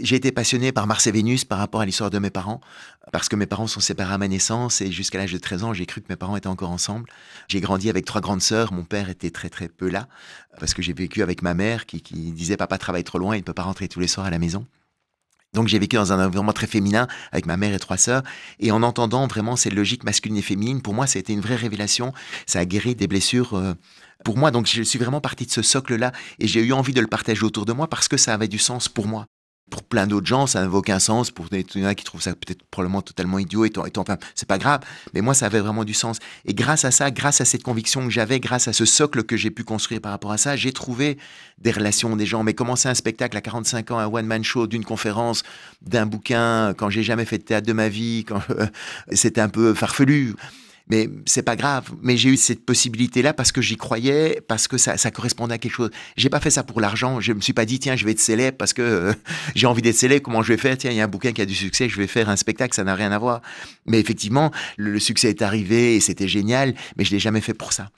J'ai 0.00 0.14
été 0.14 0.30
passionné 0.30 0.70
par 0.70 0.86
Mars 0.86 1.06
et 1.08 1.10
Vénus 1.10 1.44
par 1.44 1.58
rapport 1.58 1.80
à 1.80 1.86
l'histoire 1.86 2.10
de 2.10 2.20
mes 2.20 2.30
parents, 2.30 2.60
parce 3.10 3.28
que 3.28 3.34
mes 3.34 3.46
parents 3.46 3.66
sont 3.66 3.80
séparés 3.80 4.14
à 4.14 4.18
ma 4.18 4.28
naissance 4.28 4.80
et 4.80 4.92
jusqu'à 4.92 5.18
l'âge 5.18 5.32
de 5.32 5.38
13 5.38 5.64
ans, 5.64 5.74
j'ai 5.74 5.86
cru 5.86 6.00
que 6.00 6.06
mes 6.08 6.16
parents 6.16 6.36
étaient 6.36 6.46
encore 6.46 6.70
ensemble. 6.70 7.10
J'ai 7.48 7.60
grandi 7.60 7.90
avec 7.90 8.04
trois 8.04 8.20
grandes 8.20 8.42
sœurs, 8.42 8.72
mon 8.72 8.84
père 8.84 9.10
était 9.10 9.30
très 9.30 9.48
très 9.48 9.68
peu 9.68 9.88
là, 9.88 10.06
parce 10.60 10.72
que 10.72 10.82
j'ai 10.82 10.92
vécu 10.92 11.22
avec 11.22 11.42
ma 11.42 11.54
mère 11.54 11.84
qui, 11.84 12.00
qui 12.00 12.30
disait 12.30 12.56
papa 12.56 12.78
travaille 12.78 13.02
trop 13.02 13.18
loin, 13.18 13.34
il 13.34 13.40
ne 13.40 13.44
peut 13.44 13.54
pas 13.54 13.64
rentrer 13.64 13.88
tous 13.88 13.98
les 13.98 14.06
soirs 14.06 14.26
à 14.26 14.30
la 14.30 14.38
maison. 14.38 14.66
Donc 15.54 15.68
j'ai 15.68 15.78
vécu 15.78 15.96
dans 15.96 16.12
un 16.12 16.24
environnement 16.24 16.52
très 16.52 16.66
féminin 16.66 17.06
avec 17.32 17.46
ma 17.46 17.56
mère 17.56 17.74
et 17.74 17.78
trois 17.78 17.96
sœurs. 17.96 18.22
Et 18.60 18.70
en 18.70 18.82
entendant 18.82 19.26
vraiment 19.26 19.56
cette 19.56 19.72
logique 19.72 20.04
masculine 20.04 20.36
et 20.36 20.42
féminine, 20.42 20.82
pour 20.82 20.94
moi, 20.94 21.06
ça 21.06 21.18
a 21.18 21.20
été 21.20 21.32
une 21.32 21.40
vraie 21.40 21.56
révélation. 21.56 22.12
Ça 22.46 22.60
a 22.60 22.64
guéri 22.64 22.94
des 22.94 23.06
blessures 23.06 23.54
euh, 23.54 23.74
pour 24.24 24.36
moi. 24.36 24.50
Donc 24.50 24.66
je 24.66 24.82
suis 24.82 24.98
vraiment 24.98 25.20
parti 25.20 25.46
de 25.46 25.50
ce 25.50 25.62
socle-là 25.62 26.12
et 26.38 26.46
j'ai 26.46 26.60
eu 26.60 26.72
envie 26.72 26.92
de 26.92 27.00
le 27.00 27.06
partager 27.06 27.44
autour 27.44 27.64
de 27.64 27.72
moi 27.72 27.88
parce 27.88 28.08
que 28.08 28.16
ça 28.16 28.34
avait 28.34 28.48
du 28.48 28.58
sens 28.58 28.88
pour 28.88 29.06
moi. 29.06 29.26
Pour 29.70 29.82
plein 29.82 30.06
d'autres 30.06 30.26
gens, 30.26 30.46
ça 30.46 30.60
n'avait 30.60 30.76
aucun 30.76 30.98
sens. 30.98 31.30
Pour 31.30 31.48
des 31.48 31.64
gens 31.74 31.94
qui 31.94 32.04
trouvent 32.04 32.22
ça 32.22 32.34
peut-être 32.34 32.62
probablement 32.70 33.02
totalement 33.02 33.38
idiot 33.38 33.64
et 33.64 33.72
enfin, 33.96 34.16
c'est 34.34 34.48
pas 34.48 34.58
grave. 34.58 34.80
Mais 35.14 35.20
moi, 35.20 35.34
ça 35.34 35.46
avait 35.46 35.60
vraiment 35.60 35.84
du 35.84 35.94
sens. 35.94 36.18
Et 36.44 36.54
grâce 36.54 36.84
à 36.84 36.90
ça, 36.90 37.10
grâce 37.10 37.40
à 37.40 37.44
cette 37.44 37.62
conviction 37.62 38.04
que 38.04 38.10
j'avais, 38.10 38.40
grâce 38.40 38.68
à 38.68 38.72
ce 38.72 38.84
socle 38.84 39.24
que 39.24 39.36
j'ai 39.36 39.50
pu 39.50 39.64
construire 39.64 40.00
par 40.00 40.12
rapport 40.12 40.32
à 40.32 40.38
ça, 40.38 40.56
j'ai 40.56 40.72
trouvé 40.72 41.18
des 41.58 41.70
relations, 41.70 42.16
des 42.16 42.26
gens. 42.26 42.42
Mais 42.42 42.54
commencer 42.54 42.88
un 42.88 42.94
spectacle 42.94 43.36
à 43.36 43.40
45 43.40 43.90
ans, 43.90 43.98
un 43.98 44.06
one-man 44.06 44.44
show, 44.44 44.66
d'une 44.66 44.84
conférence, 44.84 45.42
d'un 45.82 46.06
bouquin, 46.06 46.74
quand 46.74 46.90
j'ai 46.90 47.02
jamais 47.02 47.24
fait 47.24 47.38
de 47.38 47.44
théâtre 47.44 47.66
de 47.66 47.72
ma 47.72 47.88
vie, 47.88 48.24
quand 48.26 48.40
c'était 49.12 49.40
un 49.40 49.48
peu 49.48 49.74
farfelu. 49.74 50.34
Mais 50.90 51.08
c'est 51.26 51.42
pas 51.42 51.56
grave. 51.56 51.90
Mais 52.02 52.16
j'ai 52.16 52.30
eu 52.30 52.36
cette 52.36 52.64
possibilité-là 52.64 53.34
parce 53.34 53.52
que 53.52 53.60
j'y 53.60 53.76
croyais, 53.76 54.40
parce 54.46 54.68
que 54.68 54.78
ça, 54.78 54.96
correspondait 55.10 55.54
à 55.54 55.58
quelque 55.58 55.72
chose. 55.72 55.90
J'ai 56.16 56.30
pas 56.30 56.40
fait 56.40 56.50
ça 56.50 56.62
pour 56.62 56.80
l'argent. 56.80 57.20
Je 57.20 57.32
me 57.32 57.40
suis 57.40 57.52
pas 57.52 57.64
dit, 57.64 57.78
tiens, 57.78 57.96
je 57.96 58.04
vais 58.04 58.12
être 58.12 58.20
célèbre 58.20 58.56
parce 58.56 58.72
que 58.72 58.82
euh, 58.82 59.12
j'ai 59.54 59.66
envie 59.66 59.82
d'être 59.82 59.96
célèbre. 59.96 60.22
Comment 60.22 60.42
je 60.42 60.52
vais 60.52 60.58
faire? 60.58 60.76
Tiens, 60.78 60.90
il 60.90 60.96
y 60.96 61.00
a 61.00 61.04
un 61.04 61.08
bouquin 61.08 61.32
qui 61.32 61.42
a 61.42 61.46
du 61.46 61.54
succès, 61.54 61.88
je 61.88 61.96
vais 61.96 62.06
faire 62.06 62.28
un 62.28 62.36
spectacle. 62.36 62.74
Ça 62.74 62.84
n'a 62.84 62.94
rien 62.94 63.12
à 63.12 63.18
voir. 63.18 63.42
Mais 63.86 64.00
effectivement, 64.00 64.50
le, 64.76 64.98
succès 64.98 65.30
est 65.30 65.42
arrivé 65.42 65.96
et 65.96 66.00
c'était 66.00 66.28
génial. 66.28 66.74
Mais 66.96 67.04
je 67.04 67.10
l'ai 67.10 67.20
jamais 67.20 67.40
fait 67.40 67.54
pour 67.54 67.72
ça. 67.72 67.90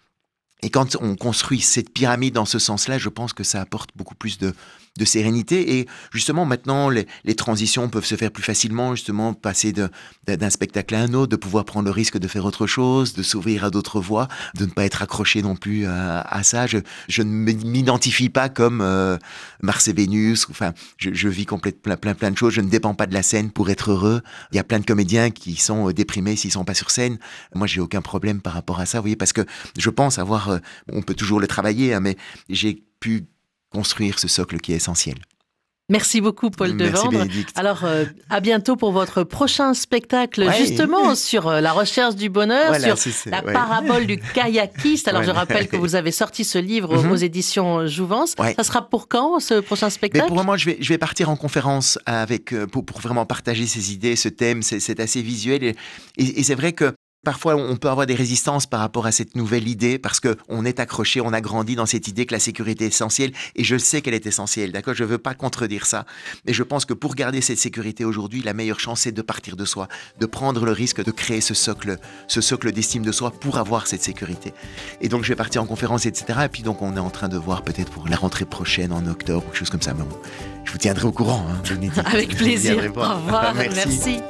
Et 0.62 0.68
quand 0.68 0.96
on 1.00 1.16
construit 1.16 1.61
cette 1.61 1.90
pyramide 1.90 2.35
dans 2.35 2.44
ce 2.44 2.59
sens-là, 2.59 2.98
je 2.98 3.09
pense 3.09 3.33
que 3.33 3.44
ça 3.44 3.61
apporte 3.61 3.90
beaucoup 3.96 4.14
plus 4.14 4.38
de, 4.38 4.53
de 4.98 5.05
sérénité. 5.05 5.79
Et 5.79 5.87
justement, 6.12 6.44
maintenant, 6.44 6.88
les, 6.88 7.07
transitions 7.37 7.88
peuvent 7.88 8.05
se 8.05 8.16
faire 8.16 8.31
plus 8.31 8.42
facilement, 8.42 8.94
justement, 8.94 9.35
passer 9.35 9.72
d'un 9.72 10.50
spectacle 10.50 10.94
à 10.94 11.00
un 11.00 11.14
autre, 11.14 11.31
de 11.31 11.37
pouvoir 11.37 11.64
prendre 11.64 11.87
le 11.87 11.90
risque 11.90 12.18
de 12.18 12.29
faire 12.29 12.44
autre 12.44 12.66
chose, 12.66 13.14
de 13.14 13.22
s'ouvrir 13.22 13.64
à 13.64 13.70
d'autres 13.70 14.00
voies, 14.00 14.29
de 14.57 14.66
ne 14.66 14.70
pas 14.70 14.85
être 14.85 15.03
accroché 15.03 15.42
non 15.42 15.57
plus 15.57 15.87
à, 15.87 16.42
ça. 16.42 16.66
Je, 16.66 16.79
je 17.09 17.22
ne 17.22 17.31
m'identifie 17.31 18.29
pas 18.29 18.48
comme 18.48 18.81
euh, 18.81 19.16
Mars 19.62 19.88
et 19.88 19.92
Vénus. 19.92 20.46
Enfin, 20.50 20.72
je, 20.98 21.29
vis 21.29 21.46
complètement 21.46 21.96
plein, 21.96 22.14
plein, 22.14 22.31
de 22.31 22.37
choses. 22.37 22.53
Je 22.53 22.61
ne 22.61 22.68
dépends 22.68 22.94
pas 22.94 23.07
de 23.07 23.14
la 23.14 23.22
scène 23.22 23.50
pour 23.50 23.70
être 23.70 23.92
heureux. 23.92 24.22
Il 24.53 24.57
y 24.57 24.59
a 24.59 24.64
plein 24.64 24.81
de 24.81 24.85
comédiens 24.87 25.31
qui 25.31 25.57
sont 25.57 25.88
euh, 25.88 25.92
déprimés 25.92 26.37
s'ils 26.37 26.53
sont 26.53 26.64
pas 26.64 26.74
sur 26.74 26.90
scène. 26.90 27.18
Moi, 27.55 27.66
j'ai 27.66 27.81
aucun 27.81 28.03
problème 28.03 28.40
par 28.40 28.53
rapport 28.53 28.81
à 28.81 28.87
ça, 28.87 28.98
vous 28.98 29.05
voyez, 29.05 29.16
parce 29.16 29.33
que 29.33 29.42
je 29.79 29.90
pense 29.90 30.18
avoir, 30.18 30.50
euh, 30.50 30.59
on 30.92 31.03
peut 31.03 31.14
toujours 31.14 31.40
le 31.40 31.46
travailler, 31.46 31.94
hein, 31.94 32.00
mais 32.00 32.16
j'ai 32.48 32.85
pu 33.00 33.26
construire 33.70 34.18
ce 34.18 34.28
socle 34.28 34.59
qui 34.59 34.72
est 34.72 34.76
essentiel. 34.76 35.16
Merci 35.90 36.20
beaucoup, 36.20 36.50
Paul 36.50 36.76
Devendre. 36.76 37.24
Alors, 37.56 37.85
euh, 37.85 38.04
à 38.30 38.38
bientôt 38.38 38.76
pour 38.76 38.92
votre 38.92 39.24
prochain 39.24 39.74
spectacle, 39.74 40.48
justement 40.56 41.14
sur 41.16 41.48
euh, 41.48 41.61
la 41.61 41.72
recherche 41.72 42.14
du 42.14 42.30
bonheur, 42.30 42.76
sur 42.76 42.96
la 43.26 43.42
parabole 43.42 44.06
du 44.06 44.16
kayakiste. 44.18 45.09
Alors, 45.09 45.24
je 45.24 45.33
rappelle 45.33 45.66
que 45.66 45.76
vous 45.76 45.96
avez 45.96 46.12
sorti 46.12 46.44
ce 46.44 46.59
livre 46.59 46.96
aux 46.96 47.16
mhm. 47.16 47.24
éditions 47.24 47.88
Jouvence. 47.88 48.37
Ça 48.56 48.62
sera 48.62 48.88
pour 48.88 49.09
quand, 49.09 49.40
ce 49.40 49.54
prochain 49.54 49.90
spectacle 49.90 50.28
Pour 50.28 50.37
le 50.37 50.42
moment, 50.42 50.56
je 50.56 50.66
vais, 50.66 50.76
je 50.80 50.88
vais 50.90 50.98
partir 50.98 51.28
en 51.28 51.35
conférence 51.35 51.98
avec, 52.06 52.52
euh, 52.52 52.68
pour, 52.68 52.87
pour 52.87 53.00
vraiment 53.00 53.26
partager 53.26 53.66
ces 53.66 53.92
idées, 53.92 54.14
ce 54.14 54.28
thème. 54.28 54.62
C'est 54.62 55.00
assez 55.00 55.22
visuel. 55.22 55.64
et, 55.64 55.74
et 56.16 56.44
c'est 56.44 56.54
vrai 56.54 56.72
que 56.72 56.94
Parfois, 57.22 57.54
on 57.56 57.76
peut 57.76 57.88
avoir 57.88 58.06
des 58.06 58.14
résistances 58.14 58.66
par 58.66 58.80
rapport 58.80 59.06
à 59.06 59.12
cette 59.12 59.37
nouvelle 59.37 59.68
idée 59.68 59.98
parce 59.98 60.20
que 60.20 60.37
on 60.48 60.64
est 60.64 60.80
accroché, 60.80 61.20
on 61.20 61.33
a 61.33 61.40
grandi 61.40 61.76
dans 61.76 61.87
cette 61.87 62.09
idée 62.09 62.24
que 62.24 62.33
la 62.33 62.40
sécurité 62.40 62.87
est 62.87 62.88
essentielle 62.88 63.33
et 63.56 63.64
je 63.64 63.76
sais 63.76 64.00
qu'elle 64.00 64.14
est 64.14 64.26
essentielle. 64.26 64.72
D'accord, 64.72 64.94
je 64.94 65.04
veux 65.04 65.18
pas 65.18 65.35
contredire 65.35 65.85
ça, 65.85 66.06
mais 66.46 66.54
je 66.54 66.62
pense 66.62 66.87
que 66.87 66.94
pour 66.94 67.14
garder 67.14 67.42
cette 67.42 67.59
sécurité 67.59 68.04
aujourd'hui, 68.06 68.42
la 68.42 68.54
meilleure 68.54 68.80
chance 68.80 69.00
c'est 69.00 69.12
de 69.12 69.22
partir 69.22 69.56
de 69.56 69.64
soi, 69.64 69.88
de 70.18 70.26
prendre 70.26 70.64
le 70.64 70.72
risque 70.72 71.04
de 71.04 71.11
créer 71.11 71.40
ce 71.40 71.54
socle, 71.54 71.98
ce 72.26 72.40
socle 72.40 72.72
d'estime 72.72 73.04
de 73.04 73.12
soi 73.12 73.30
pour 73.30 73.59
avoir 73.59 73.87
cette 73.87 74.02
sécurité. 74.02 74.52
Et 75.00 75.09
donc, 75.09 75.24
je 75.24 75.28
vais 75.28 75.37
partir 75.37 75.62
en 75.62 75.66
conférence, 75.66 76.06
etc. 76.06 76.40
Et 76.44 76.48
puis 76.48 76.62
donc, 76.62 76.83
on 76.83 76.96
est 76.96 77.00
en 77.00 77.11
train 77.11 77.28
de 77.28 77.37
voir 77.37 77.62
peut-être 77.62 77.90
pour 77.90 78.09
la 78.09 78.16
rentrée 78.16 78.44
prochaine 78.44 78.92
en 78.92 79.06
octobre, 79.06 79.44
quelque 79.46 79.56
chose 79.56 79.70
comme 79.70 79.83
ça. 79.83 79.94
Mais 79.94 80.04
je 80.64 80.72
vous 80.72 80.78
tiendrai 80.78 81.06
au 81.06 81.12
courant. 81.12 81.46
Hein, 81.48 82.02
Avec 82.06 82.37
plaisir. 82.37 82.76
Au 82.78 83.00
revoir. 83.00 83.54
Merci. 83.54 84.20